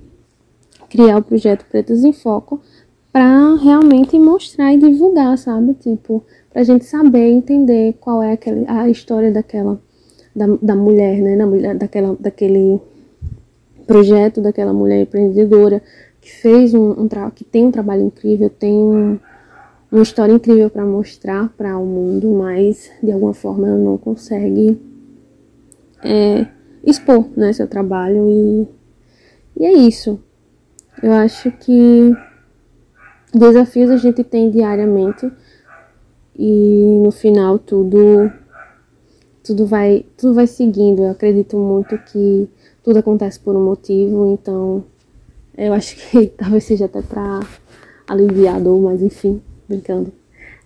criar 0.88 1.18
o 1.18 1.22
projeto 1.22 1.66
Pretas 1.70 2.04
em 2.04 2.12
Foco 2.12 2.60
para 3.12 3.54
realmente 3.56 4.18
mostrar 4.18 4.72
e 4.72 4.78
divulgar, 4.78 5.36
sabe? 5.38 5.74
Tipo, 5.74 6.24
para 6.52 6.64
gente 6.64 6.84
saber, 6.84 7.30
entender 7.30 7.94
qual 8.00 8.22
é 8.22 8.32
aquele, 8.32 8.64
a 8.68 8.88
história 8.88 9.30
daquela, 9.30 9.80
da, 10.34 10.46
da 10.60 10.76
mulher, 10.76 11.20
né? 11.20 11.36
Da 11.36 11.46
mulher, 11.46 11.76
daquela, 11.76 12.16
daquele 12.18 12.80
projeto 13.86 14.40
daquela 14.40 14.72
mulher 14.72 15.02
empreendedora, 15.02 15.82
que 16.24 16.32
fez 16.32 16.72
um, 16.72 16.92
um 16.92 17.08
que 17.34 17.44
tem 17.44 17.66
um 17.66 17.70
trabalho 17.70 18.02
incrível, 18.02 18.48
tem 18.48 18.72
um, 18.72 19.18
uma 19.92 20.02
história 20.02 20.32
incrível 20.32 20.70
para 20.70 20.82
mostrar 20.82 21.50
para 21.50 21.76
o 21.76 21.84
mundo, 21.84 22.30
mas 22.30 22.90
de 23.02 23.12
alguma 23.12 23.34
forma 23.34 23.68
ela 23.68 23.76
não 23.76 23.98
consegue 23.98 24.80
é, 26.02 26.46
expor 26.82 27.26
né, 27.36 27.52
seu 27.52 27.68
trabalho 27.68 28.26
e, 28.26 28.68
e 29.58 29.66
é 29.66 29.72
isso. 29.74 30.18
Eu 31.02 31.12
acho 31.12 31.50
que 31.50 32.16
desafios 33.34 33.90
a 33.90 33.98
gente 33.98 34.24
tem 34.24 34.50
diariamente 34.50 35.30
e 36.38 37.00
no 37.04 37.10
final 37.10 37.58
tudo 37.58 38.32
tudo 39.42 39.66
vai 39.66 40.06
tudo 40.16 40.32
vai 40.32 40.46
seguindo. 40.46 41.02
Eu 41.02 41.10
acredito 41.10 41.58
muito 41.58 41.98
que 41.98 42.48
tudo 42.82 42.98
acontece 42.98 43.38
por 43.38 43.54
um 43.54 43.62
motivo, 43.62 44.32
então 44.32 44.84
eu 45.56 45.72
acho 45.72 45.96
que 45.96 46.26
talvez 46.36 46.64
seja 46.64 46.86
até 46.86 47.02
para 47.02 47.40
aliviar 48.06 48.56
a 48.56 48.60
dor, 48.60 48.80
mas 48.80 49.02
enfim, 49.02 49.40
brincando. 49.68 50.12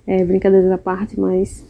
É, 0.07 0.25
brincadeira 0.25 0.75
à 0.75 0.79
parte, 0.79 1.21
mas 1.21 1.65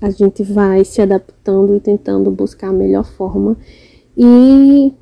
a 0.00 0.10
gente 0.10 0.42
vai 0.42 0.84
se 0.84 1.02
adaptando 1.02 1.76
e 1.76 1.80
tentando 1.80 2.30
buscar 2.30 2.68
a 2.68 2.72
melhor 2.72 3.04
forma 3.04 3.56
e 4.16 4.92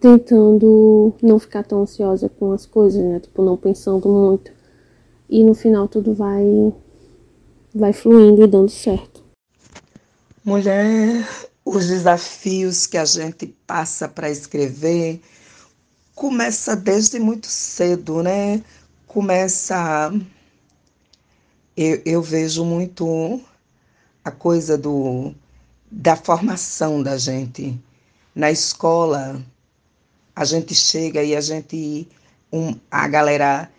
tentando 0.00 1.14
não 1.22 1.38
ficar 1.38 1.62
tão 1.62 1.82
ansiosa 1.82 2.28
com 2.28 2.52
as 2.52 2.66
coisas, 2.66 3.02
né? 3.02 3.20
Tipo, 3.20 3.42
não 3.42 3.56
pensando 3.56 4.08
muito. 4.08 4.52
E 5.30 5.42
no 5.42 5.54
final 5.54 5.88
tudo 5.88 6.12
vai 6.12 6.72
vai 7.74 7.92
fluindo 7.92 8.44
e 8.44 8.46
dando 8.46 8.70
certo. 8.70 9.22
Mulher 10.44 11.26
os 11.64 11.86
desafios 11.86 12.86
que 12.86 12.98
a 12.98 13.04
gente 13.04 13.46
passa 13.66 14.06
para 14.06 14.30
escrever 14.30 15.20
começa 16.14 16.76
desde 16.76 17.18
muito 17.18 17.46
cedo, 17.46 18.22
né? 18.22 18.62
Começa. 19.06 20.12
Eu, 21.76 22.02
eu 22.04 22.22
vejo 22.22 22.64
muito 22.64 23.40
a 24.24 24.30
coisa 24.30 24.76
do, 24.76 25.34
da 25.90 26.16
formação 26.16 27.02
da 27.02 27.16
gente. 27.16 27.80
Na 28.34 28.50
escola, 28.50 29.42
a 30.36 30.44
gente 30.44 30.74
chega 30.74 31.22
e 31.22 31.34
a 31.34 31.40
gente. 31.40 32.06
Um, 32.52 32.78
a 32.90 33.08
galera 33.08 33.70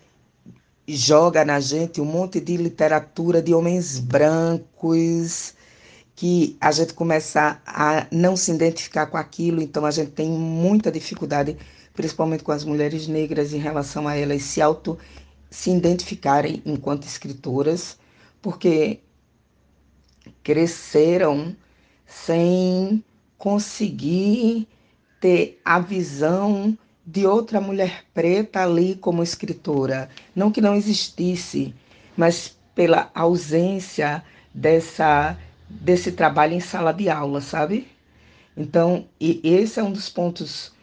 joga 0.88 1.46
na 1.46 1.60
gente 1.60 2.02
um 2.02 2.06
monte 2.06 2.40
de 2.42 2.58
literatura 2.58 3.42
de 3.42 3.54
homens 3.54 4.00
brancos 4.00 5.55
que 6.16 6.56
a 6.62 6.72
gente 6.72 6.94
começa 6.94 7.60
a 7.66 8.08
não 8.10 8.38
se 8.38 8.52
identificar 8.52 9.08
com 9.08 9.18
aquilo, 9.18 9.62
então 9.62 9.86
a 9.86 9.92
gente 9.92 10.12
tem 10.12 10.30
muita 10.30 10.92
dificuldade, 10.92 11.58
principalmente 11.94 12.44
com 12.44 12.54
as 12.54 12.64
mulheres 12.64 13.08
negras, 13.08 13.54
em 13.54 13.58
relação 13.58 14.08
a 14.08 14.16
elas 14.16 14.42
se 14.44 14.62
auto 14.62 14.98
se 15.50 15.70
identificarem 15.70 16.62
enquanto 16.66 17.04
escritoras, 17.04 17.98
porque 18.42 19.02
cresceram 20.42 21.56
sem 22.06 23.04
conseguir 23.38 24.68
ter 25.20 25.60
a 25.66 25.80
visão 25.80 26.78
de 27.06 27.26
outra 27.28 27.60
mulher 27.60 28.06
preta 28.14 28.64
ali 28.64 28.96
como 28.96 29.22
escritora. 29.22 30.10
Não 30.36 30.52
que 30.52 30.62
não 30.62 30.76
existisse, 30.76 31.74
mas 32.16 32.58
pela 32.74 33.12
ausência 33.14 34.24
dessa 34.54 35.38
desse 35.82 36.12
trabalho 36.12 36.54
em 36.54 36.60
sala 36.60 36.92
de 36.92 37.10
aula, 37.10 37.42
sabe? 37.42 37.88
Então, 38.56 39.08
e 39.20 39.42
esse 39.44 39.80
é 39.80 39.84
um 39.84 39.92
dos 39.92 40.10
pontos 40.10 40.74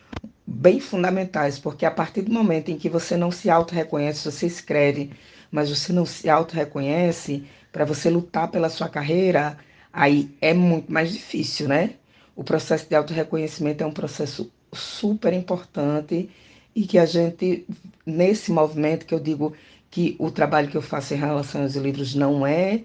bem 0.47 0.81
fundamentais, 0.81 1.59
porque 1.59 1.87
a 1.87 1.91
partir 1.91 2.23
do 2.23 2.33
momento 2.33 2.71
em 2.71 2.79
que 2.79 2.89
você 2.89 3.17
não 3.17 3.31
se 3.31 3.49
auto-reconhece, 3.49 4.31
você 4.31 4.47
escreve, 4.47 5.11
mas 5.51 5.71
você 5.71 5.93
não 5.93 6.05
se 6.05 6.29
auto-reconhece, 6.29 7.45
para 7.73 7.85
você 7.85 8.11
lutar 8.11 8.49
pela 8.49 8.69
sua 8.69 8.89
carreira, 8.89 9.59
aí 9.93 10.31
é 10.41 10.53
muito 10.53 10.93
mais 10.93 11.13
difícil, 11.13 11.69
né? 11.69 11.95
O 12.37 12.45
processo 12.45 12.89
de 12.89 12.95
auto-reconhecimento 12.95 13.83
é 13.83 13.87
um 13.87 13.93
processo 13.93 14.51
super 14.73 15.33
importante 15.33 16.31
e 16.75 16.87
que 16.87 16.99
a 16.99 17.07
gente, 17.07 17.67
nesse 18.07 18.51
movimento 18.51 19.07
que 19.07 19.15
eu 19.15 19.21
digo 19.21 19.55
que 19.91 20.17
o 20.19 20.31
trabalho 20.31 20.69
que 20.69 20.77
eu 20.77 20.83
faço 20.83 21.15
em 21.15 21.19
relação 21.19 21.63
aos 21.63 21.77
livros 21.77 22.15
não 22.15 22.47
é 22.47 22.83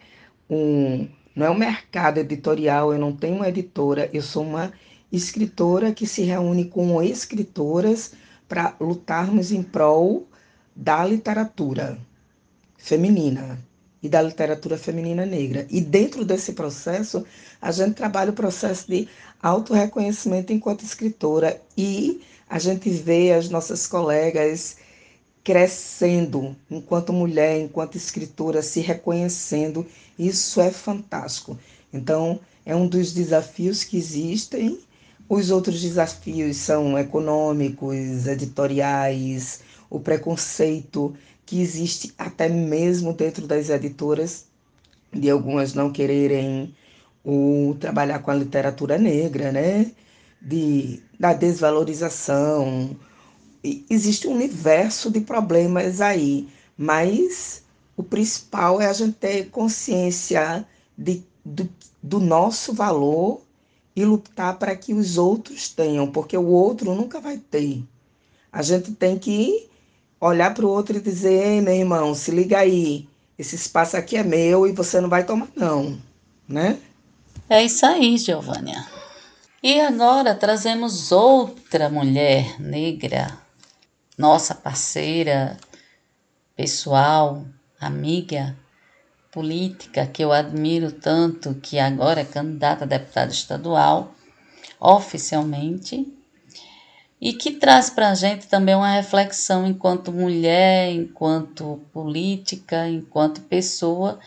um 0.49 1.07
não 1.37 1.45
é 1.45 1.51
um 1.51 1.57
mercado 1.57 2.17
editorial, 2.17 2.91
eu 2.91 2.97
não 2.97 3.15
tenho 3.15 3.35
uma 3.35 3.47
editora, 3.47 4.09
eu 4.11 4.23
sou 4.23 4.41
uma 4.41 4.73
escritora 5.11 5.93
que 5.93 6.07
se 6.07 6.23
reúne 6.23 6.65
com 6.65 6.99
escritoras 6.99 8.13
para 8.49 8.75
lutarmos 8.81 9.51
em 9.51 9.61
prol 9.61 10.27
da 10.75 11.05
literatura 11.05 11.95
feminina 12.75 13.63
e 14.01 14.09
da 14.09 14.19
literatura 14.19 14.79
feminina 14.79 15.27
negra. 15.27 15.67
E 15.69 15.79
dentro 15.79 16.25
desse 16.25 16.53
processo, 16.53 17.23
a 17.61 17.71
gente 17.71 17.93
trabalha 17.93 18.31
o 18.31 18.33
processo 18.33 18.87
de 18.87 19.07
autorreconhecimento 19.39 20.51
enquanto 20.51 20.83
escritora 20.83 21.61
e 21.77 22.19
a 22.49 22.57
gente 22.57 22.89
vê 22.89 23.31
as 23.31 23.47
nossas 23.47 23.85
colegas 23.85 24.77
crescendo 25.47 26.57
enquanto 26.69 27.13
mulher, 27.13 27.57
enquanto 27.61 27.95
escritora, 27.95 28.61
se 28.61 28.81
reconhecendo. 28.81 29.87
Isso 30.19 30.59
é 30.59 30.69
fantástico. 30.69 31.57
Então, 31.93 32.41
é 32.65 32.75
um 32.75 32.85
dos 32.85 33.13
desafios 33.13 33.81
que 33.81 33.95
existem. 33.95 34.77
Os 35.29 35.49
outros 35.49 35.81
desafios 35.81 36.57
são 36.57 36.99
econômicos, 36.99 38.27
editoriais, 38.27 39.61
o 39.89 40.01
preconceito 40.01 41.15
que 41.45 41.61
existe 41.61 42.13
até 42.17 42.49
mesmo 42.49 43.13
dentro 43.13 43.47
das 43.47 43.69
editoras, 43.69 44.47
de 45.13 45.29
algumas 45.29 45.73
não 45.73 45.93
quererem 45.93 46.75
o 47.23 47.73
trabalhar 47.79 48.19
com 48.19 48.31
a 48.31 48.35
literatura 48.35 48.97
negra, 48.97 49.53
né? 49.53 49.93
de, 50.41 51.01
da 51.19 51.33
desvalorização. 51.33 52.95
Existe 53.89 54.27
um 54.27 54.33
universo 54.33 55.09
de 55.09 55.21
problemas 55.21 56.01
aí, 56.01 56.47
mas 56.77 57.63
o 57.95 58.03
principal 58.03 58.79
é 58.81 58.87
a 58.87 58.93
gente 58.93 59.15
ter 59.15 59.49
consciência 59.49 60.65
de, 60.97 61.23
do, 61.43 61.69
do 62.01 62.19
nosso 62.19 62.73
valor 62.73 63.41
e 63.95 64.05
lutar 64.05 64.57
para 64.59 64.75
que 64.75 64.93
os 64.93 65.17
outros 65.17 65.69
tenham, 65.69 66.05
porque 66.05 66.37
o 66.37 66.45
outro 66.45 66.93
nunca 66.93 67.19
vai 67.19 67.37
ter. 67.37 67.83
A 68.51 68.61
gente 68.61 68.91
tem 68.91 69.17
que 69.17 69.67
olhar 70.21 70.53
para 70.53 70.65
o 70.65 70.69
outro 70.69 70.97
e 70.97 71.01
dizer: 71.01 71.33
Ei, 71.33 71.61
meu 71.61 71.73
irmão, 71.73 72.13
se 72.13 72.31
liga 72.31 72.59
aí, 72.59 73.07
esse 73.37 73.55
espaço 73.55 73.97
aqui 73.97 74.15
é 74.17 74.23
meu 74.23 74.67
e 74.67 74.71
você 74.71 75.01
não 75.01 75.09
vai 75.09 75.23
tomar, 75.23 75.47
não, 75.55 75.97
né? 76.47 76.77
É 77.49 77.63
isso 77.63 77.85
aí, 77.85 78.17
Giovânia. 78.17 78.85
E 79.63 79.79
agora 79.79 80.35
trazemos 80.35 81.11
outra 81.11 81.89
mulher 81.89 82.61
negra, 82.61 83.37
nossa 84.17 84.55
parceira 84.55 85.57
pessoal, 86.55 87.45
amiga, 87.79 88.57
política, 89.31 90.07
que 90.07 90.23
eu 90.23 90.31
admiro 90.31 90.91
tanto, 90.91 91.53
que 91.55 91.77
agora 91.77 92.21
é 92.21 92.25
candidata 92.25 92.83
a 92.83 92.87
deputada 92.87 93.31
estadual, 93.31 94.15
oficialmente, 94.79 96.11
e 97.21 97.33
que 97.33 97.51
traz 97.51 97.89
para 97.89 98.09
a 98.09 98.15
gente 98.15 98.47
também 98.47 98.75
uma 98.75 98.91
reflexão 98.91 99.67
enquanto 99.67 100.11
mulher, 100.11 100.91
enquanto 100.91 101.79
política, 101.91 102.87
enquanto 102.87 103.41
pessoa 103.41 104.19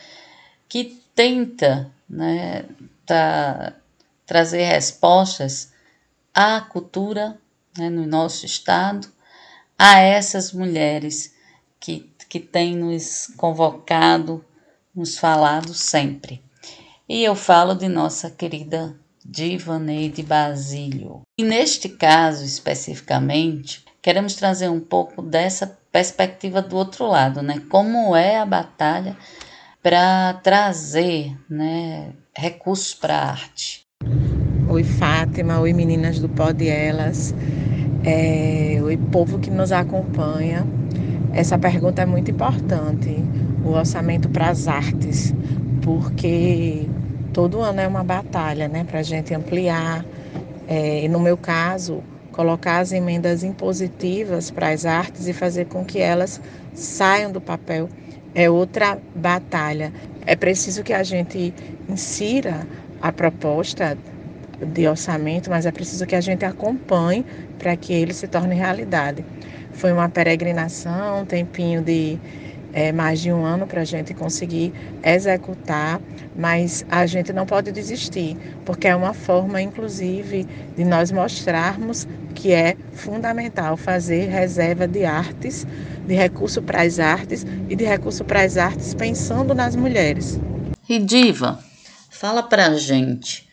que 0.68 1.00
tenta 1.14 1.90
né, 2.09 2.64
tá, 3.04 3.75
trazer 4.26 4.64
respostas 4.64 5.73
à 6.35 6.61
cultura 6.61 7.37
né, 7.76 7.90
no 7.90 8.06
nosso 8.06 8.47
estado, 8.47 9.09
a 9.82 9.99
essas 9.99 10.52
mulheres 10.52 11.32
que, 11.80 12.12
que 12.28 12.38
têm 12.38 12.76
nos 12.76 13.28
convocado, 13.38 14.44
nos 14.94 15.16
falado 15.16 15.72
sempre. 15.72 16.42
E 17.08 17.25
eu 17.25 17.34
falo 17.34 17.75
de 17.75 17.88
nossa 17.88 18.30
querida 18.30 18.94
Divaneide 19.25 20.22
Basílio. 20.22 21.22
E 21.38 21.42
neste 21.42 21.88
caso 21.88 22.44
especificamente, 22.44 23.82
queremos 24.02 24.34
trazer 24.34 24.68
um 24.68 24.80
pouco 24.80 25.22
dessa 25.22 25.78
perspectiva 25.90 26.60
do 26.60 26.76
outro 26.76 27.06
lado, 27.06 27.40
né? 27.40 27.62
Como 27.70 28.14
é 28.14 28.37
a 28.37 28.44
batalha 28.44 29.16
para 29.82 30.34
trazer, 30.42 31.34
né, 31.49 32.12
recursos 32.37 32.92
para 32.92 33.16
a 33.16 33.30
arte. 33.30 33.87
Oi 34.68 34.84
Fátima, 34.84 35.58
oi 35.58 35.72
meninas 35.72 36.18
do 36.18 36.28
Pod 36.28 36.68
Elas, 36.68 37.34
é, 38.04 38.78
oi 38.83 38.97
povo 38.97 39.38
que 39.38 39.50
nos 39.50 39.73
acompanha. 39.73 40.66
Essa 41.33 41.59
pergunta 41.59 42.02
é 42.02 42.07
muito 42.07 42.30
importante, 42.30 43.23
o 43.64 43.71
orçamento 43.71 44.28
para 44.28 44.49
as 44.49 44.66
artes, 44.66 45.35
porque 45.83 46.88
todo 47.33 47.61
ano 47.61 47.80
é 47.80 47.87
uma 47.87 48.02
batalha, 48.02 48.69
né, 48.69 48.85
para 48.85 49.00
a 49.00 49.02
gente 49.02 49.33
ampliar. 49.35 50.04
É, 50.66 51.04
e 51.04 51.09
no 51.09 51.21
meu 51.21 51.37
caso, 51.37 52.02
colocar 52.33 52.78
as 52.78 52.92
emendas 52.92 53.45
impositivas 53.45 54.50
para 54.50 54.69
as 54.71 54.87
artes 54.87 55.28
e 55.28 55.33
fazer 55.33 55.66
com 55.66 55.85
que 55.85 56.00
elas 56.00 56.40
saiam 56.75 57.30
do 57.30 57.40
papel 57.40 57.88
é 58.35 58.49
outra 58.49 58.99
batalha. 59.14 59.92
É 60.25 60.37
preciso 60.37 60.83
que 60.83 60.92
a 60.92 61.02
gente 61.02 61.52
insira 61.88 62.66
a 63.02 63.12
proposta 63.12 63.97
de 64.67 64.87
orçamento, 64.87 65.50
mas 65.50 65.67
é 65.67 65.73
preciso 65.73 66.07
que 66.07 66.14
a 66.14 66.21
gente 66.21 66.45
acompanhe 66.45 67.25
para 67.59 67.76
que 67.76 67.93
ele 67.93 68.12
se 68.12 68.26
torne 68.29 68.55
realidade. 68.55 69.25
Foi 69.73 69.93
uma 69.93 70.09
peregrinação, 70.09 71.23
um 71.23 71.25
tempinho 71.25 71.83
de 71.83 72.19
é, 72.73 72.93
mais 72.93 73.21
de 73.21 73.33
um 73.33 73.45
ano 73.45 73.67
para 73.67 73.81
a 73.81 73.85
gente 73.85 74.14
conseguir 74.14 74.73
executar, 75.02 76.00
mas 76.37 76.85
a 76.90 77.07
gente 77.07 77.33
não 77.33 77.46
pode 77.46 77.73
desistir, 77.73 78.37
porque 78.64 78.87
é 78.88 78.94
uma 78.94 79.12
forma, 79.12 79.61
inclusive, 79.61 80.46
de 80.77 80.85
nós 80.85 81.11
mostrarmos 81.11 82.07
que 82.35 82.53
é 82.53 82.77
fundamental 82.92 83.77
fazer 83.77 84.29
reserva 84.29 84.87
de 84.87 85.05
artes, 85.05 85.66
de 86.07 86.14
recurso 86.14 86.62
para 86.62 86.83
as 86.83 86.99
artes 86.99 87.44
e 87.68 87.75
de 87.75 87.85
recurso 87.85 88.25
para 88.25 88.42
as 88.42 88.57
artes 88.57 88.94
pensando 88.94 89.55
nas 89.55 89.75
mulheres. 89.75 90.38
E 90.88 90.99
Diva, 90.99 91.59
fala 92.09 92.42
para 92.42 92.66
a 92.66 92.77
gente 92.77 93.49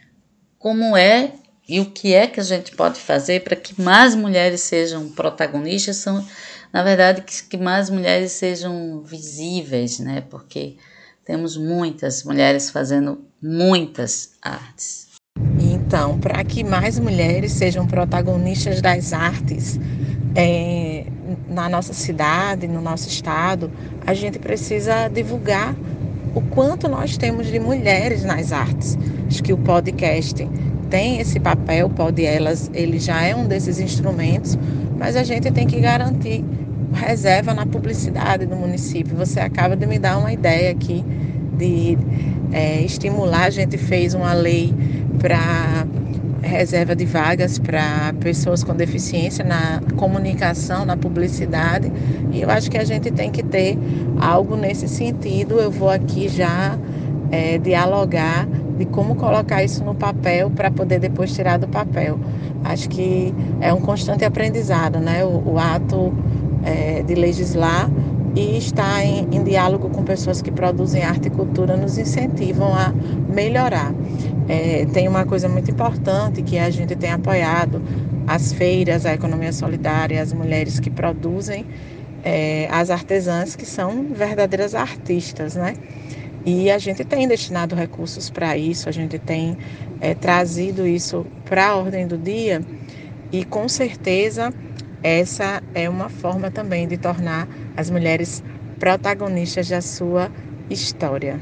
como 0.60 0.96
é 0.96 1.34
e 1.68 1.80
o 1.80 1.86
que 1.86 2.14
é 2.14 2.28
que 2.28 2.40
a 2.40 2.44
gente 2.44 2.72
pode 2.76 3.00
fazer 3.00 3.44
para 3.44 3.56
que 3.56 3.80
mais 3.82 4.16
mulheres 4.16 4.62
sejam 4.62 5.10
protagonistas, 5.10 5.98
são 5.98 6.26
na 6.72 6.84
verdade, 6.84 7.22
que, 7.22 7.44
que 7.44 7.58
mais 7.58 7.90
mulheres 7.90 8.34
sejam 8.34 9.02
visíveis, 9.02 10.00
né? 10.00 10.22
Porque 10.30 10.76
temos 11.26 11.58
muitas 11.58 12.24
mulheres 12.24 12.70
fazendo 12.70 13.26
muitas 13.42 14.32
artes. 14.42 15.08
Então, 15.60 16.20
para 16.20 16.44
que 16.44 16.64
mais 16.64 17.00
mulheres 17.00 17.54
sejam 17.54 17.88
protagonistas 17.88 18.82
das 18.82 19.14
artes 19.14 19.80
é, 20.36 21.06
na 21.48 21.70
nossa 21.70 21.94
cidade, 21.94 22.68
no 22.68 22.82
nosso 22.82 23.08
estado, 23.08 23.72
a 24.06 24.14
gente 24.14 24.40
precisa 24.40 25.08
divulgar 25.08 25.76
o 26.38 26.42
quanto 26.42 26.88
nós 26.88 27.18
temos 27.18 27.48
de 27.48 27.60
mulheres 27.60 28.24
nas 28.24 28.52
artes. 28.52 28.96
Acho 29.28 29.42
que 29.42 29.52
o 29.52 29.58
podcast 29.58 30.48
tem 30.88 31.20
esse 31.20 31.40
papel, 31.40 31.90
pode 31.90 32.24
elas, 32.24 32.70
ele 32.76 33.00
já 33.00 33.24
é 33.24 33.36
um 33.36 33.48
desses 33.48 33.80
instrumentos, 33.80 34.56
mas 35.00 35.16
a 35.16 35.24
gente 35.24 35.50
tem 35.52 35.66
que 35.66 35.80
garantir 35.80 36.46
reserva 36.94 37.56
na 37.56 37.66
publicidade 37.66 38.46
do 38.46 38.56
município. 38.56 39.18
Você 39.18 39.40
acaba 39.40 39.76
de 39.76 39.88
me 39.88 39.98
dar 39.98 40.20
uma 40.20 40.32
ideia 40.32 40.72
aqui 40.72 41.04
de 41.58 41.98
é, 42.52 42.82
estimular. 42.82 43.46
A 43.46 43.50
gente 43.50 43.76
fez 43.76 44.14
uma 44.14 44.34
lei 44.34 44.72
para 45.20 45.88
reserva 46.48 46.96
de 46.96 47.06
vagas 47.06 47.60
para 47.60 48.14
pessoas 48.20 48.64
com 48.64 48.76
deficiência 48.76 49.44
na 49.44 49.82
comunicação, 49.96 50.86
na 50.86 50.98
publicidade, 50.98 51.92
e 52.32 52.42
eu 52.42 52.50
acho 52.50 52.72
que 52.72 52.78
a 52.78 52.84
gente 52.84 53.12
tem 53.12 53.32
que 53.32 53.44
ter 53.44 53.78
algo 54.20 54.56
nesse 54.56 54.88
sentido. 54.88 55.60
Eu 55.60 55.70
vou 55.70 55.90
aqui 55.90 56.28
já 56.28 56.78
é, 57.32 57.58
dialogar 57.58 58.48
de 58.78 58.86
como 58.86 59.16
colocar 59.16 59.64
isso 59.64 59.84
no 59.84 59.96
papel 59.96 60.50
para 60.52 60.70
poder 60.70 61.00
depois 61.00 61.34
tirar 61.34 61.58
do 61.58 61.68
papel. 61.68 62.20
Acho 62.64 62.90
que 62.90 63.34
é 63.60 63.74
um 63.74 63.82
constante 63.82 64.24
aprendizado, 64.24 65.00
né? 65.00 65.24
O, 65.26 65.54
o 65.54 65.60
ato 65.60 66.14
é, 66.64 67.02
de 67.04 67.16
legislar 67.16 67.90
e 68.36 68.58
estar 68.58 69.04
em, 69.04 69.28
em, 69.32 69.44
diálogo 69.44 69.90
com 69.90 70.04
pessoas 70.04 70.42
que 70.42 70.52
produzem 70.52 71.04
arte 71.04 71.28
e 71.28 71.32
cultura 71.32 71.76
nos 71.76 71.98
incentivam 71.98 72.74
a 72.74 72.94
melhorar. 73.34 73.92
É, 74.50 74.86
tem 74.94 75.08
uma 75.08 75.26
coisa 75.26 75.50
muito 75.50 75.70
importante 75.70 76.42
que 76.42 76.58
a 76.58 76.70
gente 76.70 76.96
tem 76.96 77.12
apoiado 77.12 77.82
as 78.26 78.54
feiras, 78.54 79.06
a 79.06 79.14
economia 79.14 79.52
solidária, 79.52 80.22
as 80.22 80.32
mulheres 80.32 80.80
que 80.80 80.90
produzem, 80.90 81.66
é, 82.24 82.68
as 82.72 82.90
artesãs 82.90 83.56
que 83.56 83.66
são 83.66 84.08
verdadeiras 84.14 84.74
artistas, 84.74 85.56
né? 85.56 85.74
E 86.46 86.72
a 86.72 86.78
gente 86.78 87.04
tem 87.04 87.28
destinado 87.28 87.76
recursos 87.76 88.30
para 88.30 88.58
isso, 88.58 88.88
a 88.88 88.92
gente 88.92 89.20
tem 89.20 89.58
é, 90.00 90.14
trazido 90.14 90.88
isso 90.88 91.26
para 91.44 91.68
a 91.68 91.76
ordem 91.76 92.08
do 92.08 92.18
dia 92.18 92.62
e 93.32 93.44
com 93.44 93.68
certeza 93.68 94.54
essa 95.04 95.62
é 95.74 95.90
uma 95.90 96.10
forma 96.10 96.50
também 96.50 96.88
de 96.88 96.98
tornar 96.98 97.48
as 97.76 97.90
mulheres 97.90 98.42
protagonistas 98.80 99.70
da 99.70 99.82
sua 99.82 100.32
história. 100.70 101.40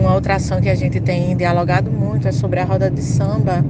Uma 0.00 0.14
outra 0.14 0.36
ação 0.36 0.62
que 0.62 0.68
a 0.70 0.74
gente 0.74 0.98
tem 0.98 1.36
dialogado 1.36 1.90
muito 1.90 2.26
é 2.26 2.32
sobre 2.32 2.58
a 2.58 2.64
roda 2.64 2.90
de 2.90 3.02
samba 3.02 3.62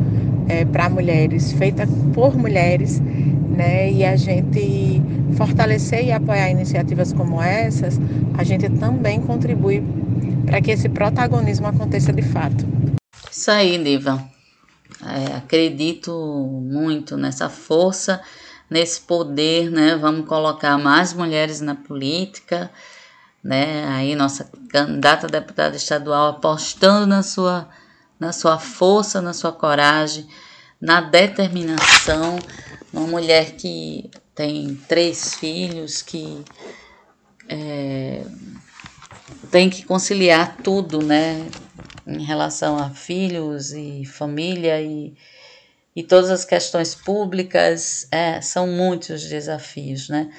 é, 0.49 0.65
para 0.65 0.89
mulheres, 0.89 1.53
feita 1.53 1.85
por 2.15 2.37
mulheres, 2.37 3.01
né? 3.01 3.91
E 3.91 4.05
a 4.05 4.15
gente 4.15 5.03
fortalecer 5.37 6.05
e 6.05 6.13
apoiar 6.13 6.49
iniciativas 6.49 7.13
como 7.13 7.43
essas, 7.43 7.99
a 8.39 8.45
gente 8.45 8.69
também 8.79 9.21
contribui 9.21 9.83
para 10.47 10.61
que 10.61 10.71
esse 10.71 10.89
protagonismo 10.89 11.67
aconteça 11.67 12.13
de 12.13 12.23
fato. 12.23 12.65
Isso 13.31 13.51
aí, 13.51 13.77
Diva. 13.83 14.25
É, 15.05 15.37
acredito 15.37 16.13
muito 16.63 17.17
nessa 17.17 17.49
força, 17.49 18.21
nesse 18.71 19.01
poder, 19.01 19.69
né? 19.69 19.97
Vamos 20.01 20.27
colocar 20.27 20.79
mais 20.79 21.13
mulheres 21.13 21.61
na 21.61 21.75
política, 21.75 22.71
né? 23.43 23.87
Aí 23.89 24.15
nossa 24.15 24.51
candidata 24.69 25.27
a 25.27 25.31
deputada 25.31 25.77
estadual 25.77 26.29
apostando 26.31 27.07
na 27.07 27.23
sua, 27.23 27.69
na 28.19 28.33
sua 28.33 28.59
força, 28.59 29.21
na 29.21 29.33
sua 29.33 29.53
coragem, 29.53 30.27
na 30.81 31.01
determinação, 31.01 32.39
uma 32.93 33.07
mulher 33.07 33.53
que 33.53 34.11
tem 34.35 34.75
três 34.89 35.35
filhos, 35.35 36.03
que 36.03 36.45
é, 37.49 38.23
tem 39.51 39.69
que 39.69 39.85
conciliar 39.85 40.57
tudo, 40.63 41.03
né? 41.03 41.47
Em 42.07 42.25
relação 42.25 42.79
a 42.79 42.91
filhos 42.91 43.73
e 43.73 44.05
família 44.05 44.81
e, 44.81 45.15
e 45.95 46.03
todas 46.03 46.31
as 46.31 46.45
questões 46.45 46.95
públicas 46.95 48.07
é, 48.11 48.41
são 48.41 48.67
muitos 48.67 49.23
desafios, 49.25 50.09
né? 50.09 50.31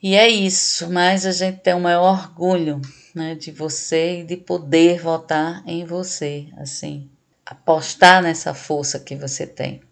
E 0.00 0.14
é 0.14 0.28
isso, 0.28 0.88
mas 0.90 1.26
a 1.26 1.32
gente 1.32 1.58
tem 1.58 1.74
o 1.74 1.80
maior 1.80 2.12
orgulho 2.12 2.80
né, 3.14 3.34
de 3.34 3.50
você 3.50 4.20
e 4.20 4.24
de 4.24 4.36
poder 4.36 5.00
votar 5.00 5.62
em 5.66 5.84
você, 5.84 6.46
assim, 6.56 7.10
apostar 7.44 8.22
nessa 8.22 8.54
força 8.54 9.00
que 9.00 9.16
você 9.16 9.44
tem. 9.46 9.82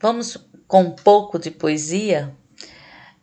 Vamos 0.00 0.36
com 0.68 0.82
um 0.82 0.90
pouco 0.92 1.36
de 1.36 1.50
poesia 1.50 2.32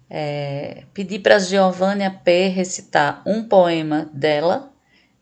é, 0.09 0.83
pedir 0.93 1.19
para 1.19 1.39
Giovanna 1.39 2.11
P 2.11 2.47
recitar 2.47 3.21
um 3.25 3.43
poema 3.43 4.09
dela 4.13 4.73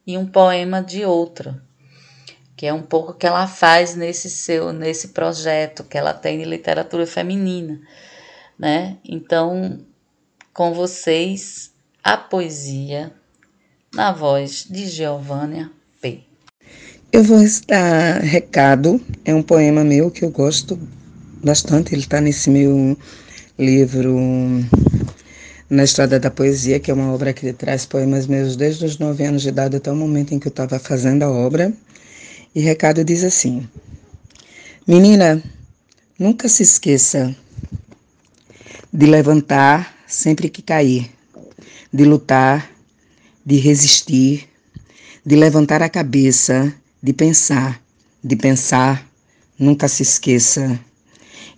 e 0.05 0.17
um 0.17 0.25
poema 0.25 0.81
de 0.81 1.05
outra, 1.05 1.63
que 2.55 2.65
é 2.65 2.73
um 2.73 2.81
pouco 2.81 3.13
que 3.13 3.27
ela 3.27 3.47
faz 3.47 3.95
nesse 3.95 4.29
seu 4.29 4.71
nesse 4.71 5.09
projeto 5.09 5.83
que 5.83 5.97
ela 5.97 6.13
tem 6.13 6.39
de 6.39 6.45
literatura 6.45 7.05
feminina, 7.05 7.79
né? 8.57 8.97
Então, 9.03 9.85
com 10.55 10.73
vocês 10.73 11.69
a 12.01 12.15
poesia 12.15 13.11
na 13.93 14.13
voz 14.13 14.65
de 14.69 14.87
Giovanna 14.87 15.69
P. 16.01 16.21
Eu 17.11 17.23
vou 17.25 17.39
recitar 17.39 18.21
Recado, 18.21 19.01
é 19.25 19.35
um 19.35 19.43
poema 19.43 19.83
meu 19.83 20.09
que 20.09 20.23
eu 20.23 20.29
gosto 20.29 20.79
bastante, 21.43 21.93
ele 21.93 22.03
está 22.03 22.21
nesse 22.21 22.49
meu 22.49 22.97
livro 23.59 24.17
Na 25.69 25.83
Estrada 25.83 26.21
da 26.21 26.31
Poesia, 26.31 26.79
que 26.79 26.89
é 26.89 26.93
uma 26.93 27.13
obra 27.13 27.33
que 27.33 27.51
traz 27.51 27.85
poemas 27.85 28.25
meus 28.25 28.55
desde 28.55 28.85
os 28.85 28.97
nove 28.97 29.25
anos 29.25 29.41
de 29.41 29.49
idade 29.49 29.75
até 29.75 29.91
o 29.91 29.95
momento 29.95 30.33
em 30.33 30.39
que 30.39 30.47
eu 30.47 30.51
estava 30.51 30.79
fazendo 30.79 31.23
a 31.23 31.29
obra. 31.29 31.73
E 32.55 32.61
recado 32.61 33.03
diz 33.03 33.25
assim: 33.25 33.67
Menina, 34.87 35.43
nunca 36.17 36.47
se 36.47 36.63
esqueça 36.63 37.35
de 38.93 39.05
levantar 39.05 39.94
sempre 40.15 40.49
que 40.49 40.61
cair, 40.61 41.11
de 41.91 42.05
lutar, 42.05 42.71
de 43.45 43.57
resistir, 43.57 44.47
de 45.25 45.35
levantar 45.35 45.83
a 45.83 45.89
cabeça, 45.89 46.73
de 47.03 47.13
pensar, 47.13 47.81
de 48.23 48.35
pensar, 48.35 49.07
nunca 49.59 49.87
se 49.87 50.03
esqueça. 50.03 50.79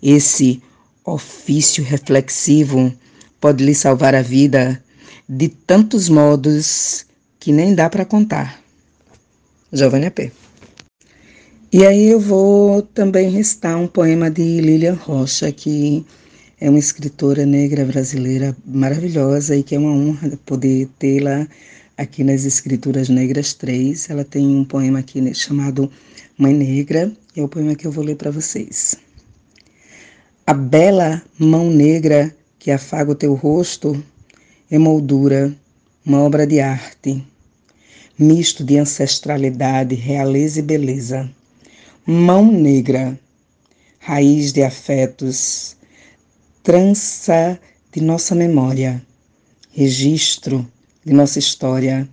Esse 0.02 0.62
ofício 1.06 1.84
reflexivo 1.84 2.92
pode 3.40 3.64
lhe 3.64 3.76
salvar 3.76 4.16
a 4.16 4.22
vida 4.22 4.84
de 5.30 5.50
tantos 5.50 6.10
modos 6.10 7.06
que 7.40 7.52
nem 7.52 7.76
dá 7.76 7.90
para 7.90 8.06
contar. 8.06 8.60
Giovanna 9.72 10.10
P. 10.10 10.32
E 11.72 11.86
aí 11.86 12.08
eu 12.08 12.20
vou 12.20 12.82
também 12.82 13.30
restar 13.30 13.78
um 13.78 13.88
poema 13.88 14.32
de 14.32 14.62
Lilian 14.62 14.96
Rocha, 14.96 15.52
que 15.52 16.06
é 16.60 16.70
uma 16.70 16.80
escritora 16.80 17.46
negra 17.46 17.86
brasileira 17.86 18.56
maravilhosa 18.66 19.56
e 19.56 19.64
que 19.64 19.76
é 19.76 19.80
uma 19.80 19.92
honra 19.92 20.38
poder 20.46 20.88
tê-la 20.98 21.48
aqui 21.96 22.24
nas 22.24 22.46
Escrituras 22.46 23.10
Negras 23.10 23.54
3. 23.54 24.10
Ela 24.10 24.24
tem 24.26 24.46
um 24.46 24.66
poema 24.66 25.00
aqui 25.00 25.34
chamado 25.34 25.92
Mãe 26.38 26.54
Negra, 26.54 27.12
e 27.36 27.40
é 27.40 27.44
o 27.44 27.48
poema 27.48 27.76
que 27.76 27.86
eu 27.86 27.92
vou 27.92 28.04
ler 28.04 28.16
para 28.16 28.32
vocês. 28.32 28.96
A 30.46 30.54
bela 30.54 31.22
mão 31.38 31.70
negra 31.70 32.36
que 32.58 32.72
afaga 32.72 33.12
o 33.12 33.16
teu 33.16 33.34
rosto 33.34 34.04
emoldura 34.70 35.56
uma 36.06 36.22
obra 36.22 36.48
de 36.48 36.60
arte, 36.60 37.24
misto 38.18 38.64
de 38.64 38.78
ancestralidade, 38.78 39.94
realeza 39.94 40.60
e 40.60 40.62
beleza 40.62 41.30
mão 42.10 42.50
negra, 42.50 43.20
raiz 44.00 44.54
de 44.54 44.64
afetos, 44.64 45.76
trança 46.68 47.58
de 47.94 48.02
nossa 48.02 48.36
memória, 48.36 49.02
registro 49.72 50.70
de 51.06 51.14
nossa 51.14 51.40
história, 51.40 52.06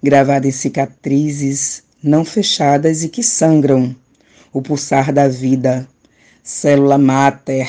gravada 0.00 0.46
em 0.46 0.52
cicatrizes 0.52 1.82
não 2.00 2.24
fechadas 2.24 3.02
e 3.02 3.08
que 3.08 3.24
sangram, 3.24 3.96
o 4.52 4.62
pulsar 4.62 5.12
da 5.12 5.26
vida, 5.26 5.88
célula 6.44 6.96
máter, 6.96 7.68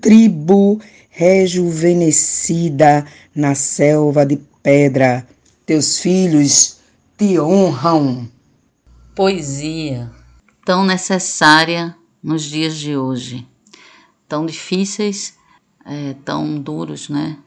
tribo 0.00 0.80
rejuvenescida 1.10 3.04
na 3.34 3.54
selva 3.54 4.24
de 4.24 4.40
pedra, 4.62 5.28
teus 5.66 5.98
filhos 5.98 6.78
te 7.18 7.38
honram. 7.38 8.26
Poesia 9.14 10.10
tão 10.64 10.86
necessária 10.86 11.94
nos 12.22 12.44
dias 12.44 12.78
de 12.78 12.96
hoje, 12.96 13.46
tão 14.28 14.46
difíceis, 14.46 15.34
é, 15.84 16.14
tão 16.24 16.58
duros, 16.58 17.08
né? 17.08 17.38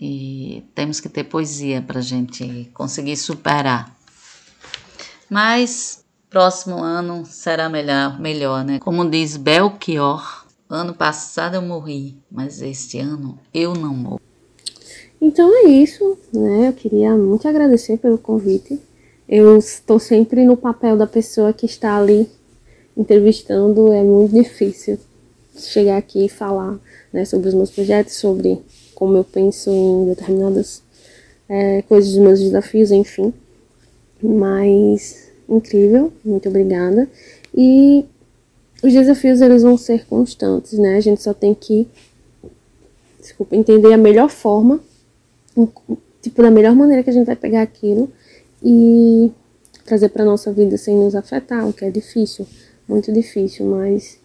E 0.00 0.64
temos 0.74 1.00
que 1.00 1.08
ter 1.08 1.24
poesia 1.24 1.80
para 1.80 2.00
a 2.00 2.02
gente 2.02 2.70
conseguir 2.74 3.16
superar. 3.16 3.94
Mas 5.30 6.04
próximo 6.28 6.78
ano 6.78 7.24
será 7.24 7.68
melhor, 7.68 8.18
melhor, 8.18 8.64
né? 8.64 8.80
Como 8.80 9.08
diz 9.08 9.36
Belchior, 9.36 10.46
ano 10.68 10.94
passado 10.94 11.54
eu 11.54 11.62
morri, 11.62 12.16
mas 12.30 12.60
este 12.60 12.98
ano 12.98 13.38
eu 13.52 13.72
não 13.74 13.94
morro. 13.94 14.20
Então 15.20 15.48
é 15.64 15.68
isso, 15.68 16.18
né? 16.32 16.68
Eu 16.68 16.72
queria 16.72 17.16
muito 17.16 17.46
agradecer 17.46 17.98
pelo 17.98 18.18
convite. 18.18 18.80
Eu 19.28 19.56
estou 19.56 19.98
sempre 19.98 20.44
no 20.44 20.56
papel 20.56 20.96
da 20.96 21.06
pessoa 21.06 21.52
que 21.52 21.66
está 21.66 21.96
ali 21.96 22.28
entrevistando 22.96 23.92
é 23.92 24.02
muito 24.02 24.34
difícil 24.34 24.98
chegar 25.56 25.96
aqui 25.96 26.26
e 26.26 26.28
falar 26.28 26.78
né, 27.12 27.24
sobre 27.24 27.48
os 27.48 27.54
meus 27.54 27.70
projetos, 27.70 28.14
sobre 28.14 28.60
como 28.94 29.16
eu 29.16 29.24
penso 29.24 29.70
em 29.70 30.06
determinadas 30.06 30.82
é, 31.48 31.82
coisas 31.82 32.12
dos 32.12 32.20
meus 32.20 32.40
desafios, 32.40 32.90
enfim. 32.90 33.32
Mas 34.22 35.28
incrível, 35.48 36.12
muito 36.24 36.48
obrigada. 36.48 37.08
E 37.54 38.04
os 38.82 38.92
desafios 38.92 39.40
eles 39.40 39.62
vão 39.62 39.76
ser 39.76 40.06
constantes, 40.06 40.78
né? 40.78 40.96
A 40.96 41.00
gente 41.00 41.22
só 41.22 41.34
tem 41.34 41.54
que 41.54 41.86
desculpa, 43.20 43.56
entender 43.56 43.92
a 43.92 43.98
melhor 43.98 44.28
forma, 44.28 44.80
tipo 46.20 46.42
da 46.42 46.50
melhor 46.50 46.74
maneira 46.74 47.02
que 47.02 47.10
a 47.10 47.12
gente 47.12 47.26
vai 47.26 47.36
pegar 47.36 47.62
aquilo 47.62 48.10
e 48.62 49.30
trazer 49.84 50.08
para 50.08 50.24
nossa 50.24 50.52
vida 50.52 50.76
sem 50.76 50.96
nos 50.96 51.14
afetar, 51.14 51.66
o 51.68 51.72
que 51.72 51.84
é 51.84 51.90
difícil 51.90 52.46
muito 52.88 53.12
difícil, 53.12 53.66
mas 53.66 54.18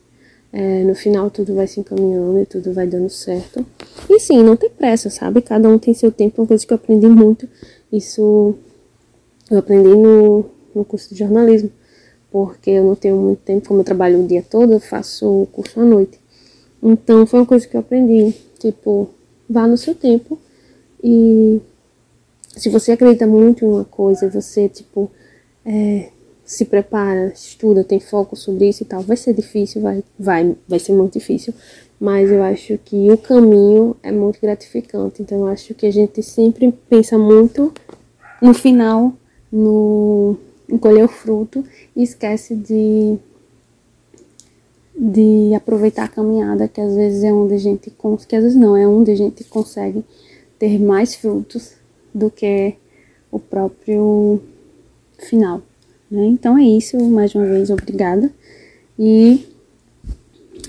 é, 0.51 0.83
no 0.83 0.95
final 0.95 1.29
tudo 1.29 1.53
vai 1.53 1.67
se 1.67 1.79
encaminhando 1.79 2.39
e 2.39 2.45
tudo 2.45 2.73
vai 2.73 2.87
dando 2.87 3.09
certo. 3.09 3.65
E 4.09 4.19
sim, 4.19 4.43
não 4.43 4.55
tem 4.55 4.69
pressa, 4.69 5.09
sabe? 5.09 5.41
Cada 5.41 5.69
um 5.69 5.77
tem 5.77 5.93
seu 5.93 6.11
tempo, 6.11 6.41
uma 6.41 6.47
coisa 6.47 6.65
que 6.65 6.73
eu 6.73 6.75
aprendi 6.75 7.07
muito. 7.07 7.47
Isso 7.91 8.55
eu 9.49 9.59
aprendi 9.59 9.89
no, 9.89 10.45
no 10.75 10.85
curso 10.85 11.09
de 11.13 11.19
jornalismo, 11.19 11.71
porque 12.31 12.71
eu 12.71 12.83
não 12.83 12.95
tenho 12.95 13.17
muito 13.17 13.39
tempo, 13.39 13.67
como 13.67 13.81
eu 13.81 13.85
trabalho 13.85 14.23
o 14.23 14.27
dia 14.27 14.43
todo, 14.47 14.73
eu 14.73 14.79
faço 14.79 15.43
o 15.43 15.45
curso 15.47 15.79
à 15.79 15.85
noite. 15.85 16.19
Então 16.81 17.25
foi 17.25 17.39
uma 17.39 17.45
coisa 17.45 17.67
que 17.67 17.75
eu 17.75 17.81
aprendi, 17.81 18.33
tipo, 18.59 19.09
vá 19.49 19.67
no 19.67 19.77
seu 19.77 19.95
tempo 19.95 20.39
e 21.03 21.61
se 22.55 22.69
você 22.69 22.91
acredita 22.91 23.25
muito 23.25 23.63
em 23.63 23.67
uma 23.67 23.85
coisa, 23.85 24.29
você, 24.29 24.67
tipo, 24.67 25.09
é, 25.65 26.09
se 26.49 26.65
prepara, 26.65 27.31
estuda, 27.31 27.83
tem 27.83 27.99
foco 27.99 28.35
sobre 28.35 28.67
isso 28.67 28.81
e 28.81 28.85
tal, 28.85 29.03
vai 29.03 29.15
ser 29.15 29.35
difícil, 29.35 29.83
vai, 29.83 30.03
vai, 30.17 30.55
vai 30.67 30.79
ser 30.79 30.93
muito 30.93 31.13
difícil, 31.13 31.53
mas 31.99 32.31
eu 32.31 32.41
acho 32.41 32.75
que 32.79 33.11
o 33.11 33.17
caminho 33.19 33.95
é 34.01 34.11
muito 34.11 34.41
gratificante. 34.41 35.21
Então 35.21 35.41
eu 35.41 35.45
acho 35.45 35.75
que 35.75 35.85
a 35.85 35.91
gente 35.91 36.23
sempre 36.23 36.73
pensa 36.89 37.19
muito 37.19 37.71
no 38.41 38.51
final, 38.55 39.13
no 39.51 40.37
colher 40.81 41.05
o 41.05 41.07
fruto 41.07 41.63
e 41.95 42.01
esquece 42.01 42.55
de 42.55 43.19
de 44.97 45.53
aproveitar 45.53 46.05
a 46.05 46.07
caminhada, 46.07 46.67
que 46.67 46.81
às 46.81 46.95
vezes 46.95 47.23
é 47.23 47.31
onde 47.31 47.53
a 47.53 47.59
gente 47.59 47.93
que 48.27 48.35
às 48.35 48.43
vezes 48.43 48.57
não, 48.57 48.75
é 48.75 48.87
onde 48.87 49.11
a 49.11 49.15
gente 49.15 49.43
consegue 49.43 50.03
ter 50.57 50.79
mais 50.79 51.13
frutos 51.13 51.73
do 52.13 52.31
que 52.31 52.73
o 53.31 53.39
próprio 53.39 54.41
final. 55.19 55.61
Né? 56.09 56.25
Então 56.27 56.57
é 56.57 56.63
isso, 56.63 56.97
mais 57.09 57.33
uma 57.35 57.45
vez, 57.45 57.69
obrigada. 57.69 58.31
E 58.97 59.45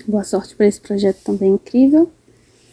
boa 0.07 0.25
sorte 0.25 0.55
para 0.55 0.67
esse 0.67 0.81
projeto 0.81 1.19
também 1.25 1.55
incrível. 1.55 2.11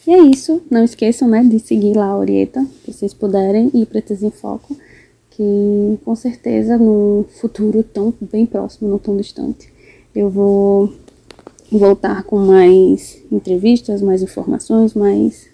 E 0.05 0.11
é 0.11 0.19
isso, 0.19 0.61
não 0.69 0.83
esqueçam 0.83 1.27
né, 1.27 1.43
de 1.43 1.59
seguir 1.59 1.95
lá 1.95 2.05
a 2.05 2.17
Orieta, 2.17 2.65
se 2.85 2.93
vocês 2.93 3.13
puderem, 3.13 3.69
e 3.73 3.85
Pretas 3.85 4.23
em 4.23 4.31
Foco, 4.31 4.77
que 5.31 5.99
com 6.05 6.15
certeza 6.15 6.77
no 6.77 7.25
futuro 7.41 7.83
tão 7.83 8.13
bem 8.21 8.45
próximo, 8.45 8.89
não 8.89 8.97
tão 8.97 9.17
distante, 9.17 9.69
eu 10.15 10.29
vou 10.29 10.93
voltar 11.69 12.23
com 12.23 12.37
mais 12.37 13.21
entrevistas, 13.29 14.01
mais 14.01 14.21
informações, 14.21 14.93
mais, 14.93 15.47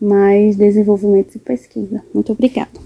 mais 0.00 0.56
desenvolvimento 0.56 1.36
e 1.36 1.38
pesquisa. 1.38 2.02
Muito 2.12 2.32
obrigada. 2.32 2.85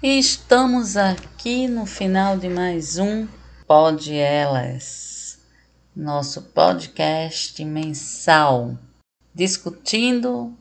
E 0.00 0.16
estamos 0.16 0.96
aqui 0.96 1.66
no 1.66 1.84
final 1.84 2.38
de 2.38 2.48
mais 2.48 2.98
um 2.98 3.26
Pode 3.66 4.14
Elas. 4.14 5.40
nosso 5.94 6.40
podcast 6.40 7.64
mensal, 7.64 8.78
discutindo, 9.34 10.56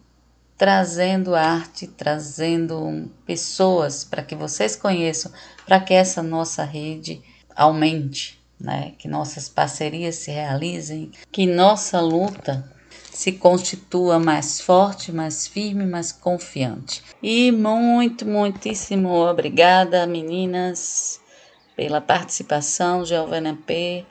trazendo 0.57 1.35
arte, 1.35 1.85
trazendo 1.85 3.11
pessoas 3.27 4.03
para 4.03 4.23
que 4.23 4.33
vocês 4.33 4.75
conheçam, 4.75 5.31
para 5.67 5.79
que 5.81 5.93
essa 5.93 6.23
nossa 6.23 6.63
rede 6.63 7.21
aumente, 7.55 8.43
né? 8.59 8.93
que 8.97 9.07
nossas 9.07 9.47
parcerias 9.47 10.15
se 10.15 10.31
realizem, 10.31 11.11
que 11.31 11.45
nossa 11.45 12.01
luta 12.01 12.67
se 13.17 13.31
constitua 13.31 14.19
mais 14.19 14.61
forte, 14.61 15.11
mais 15.11 15.47
firme, 15.47 15.87
mais 15.87 16.11
confiante. 16.11 17.01
E 17.21 17.51
muito, 17.51 18.27
muitíssimo 18.27 19.09
obrigada, 19.09 20.05
meninas, 20.05 21.19
pela 21.75 21.99
participação, 21.99 23.03
Giovana 23.03 23.57
P, 23.65 24.05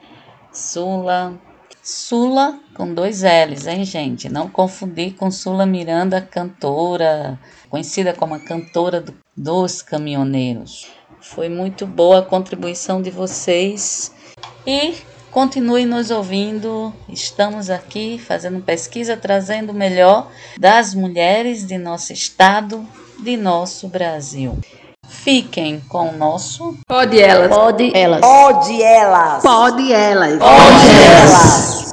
Sula, 0.52 1.40
Sula 1.84 2.58
com 2.74 2.92
dois 2.92 3.22
L's, 3.22 3.68
hein, 3.68 3.84
gente? 3.84 4.28
Não 4.28 4.48
confundir 4.48 5.14
com 5.14 5.30
Sula 5.30 5.64
Miranda, 5.64 6.20
cantora, 6.20 7.38
conhecida 7.70 8.12
como 8.12 8.34
a 8.34 8.40
cantora 8.40 9.00
do, 9.00 9.14
dos 9.36 9.82
caminhoneiros. 9.82 10.90
Foi 11.20 11.48
muito 11.48 11.86
boa 11.86 12.18
a 12.18 12.22
contribuição 12.22 13.00
de 13.00 13.12
vocês 13.12 14.12
e 14.66 14.96
Continue 15.36 15.84
nos 15.84 16.10
ouvindo. 16.10 16.94
Estamos 17.10 17.68
aqui 17.68 18.18
fazendo 18.18 18.62
pesquisa, 18.62 19.18
trazendo 19.18 19.70
o 19.70 19.74
melhor 19.74 20.28
das 20.58 20.94
mulheres 20.94 21.66
de 21.66 21.76
nosso 21.76 22.10
estado, 22.10 22.82
de 23.18 23.36
nosso 23.36 23.86
Brasil. 23.86 24.58
Fiquem 25.06 25.78
com 25.90 26.08
o 26.08 26.12
nosso. 26.16 26.74
Pode 26.88 27.20
elas. 27.20 27.50
Pode 27.50 27.92
elas. 27.94 28.20
Pode 28.22 28.82
elas. 28.82 29.42
Pode 29.42 29.92
elas. 29.92 30.38
Pode 30.38 30.88
elas. 31.04 31.76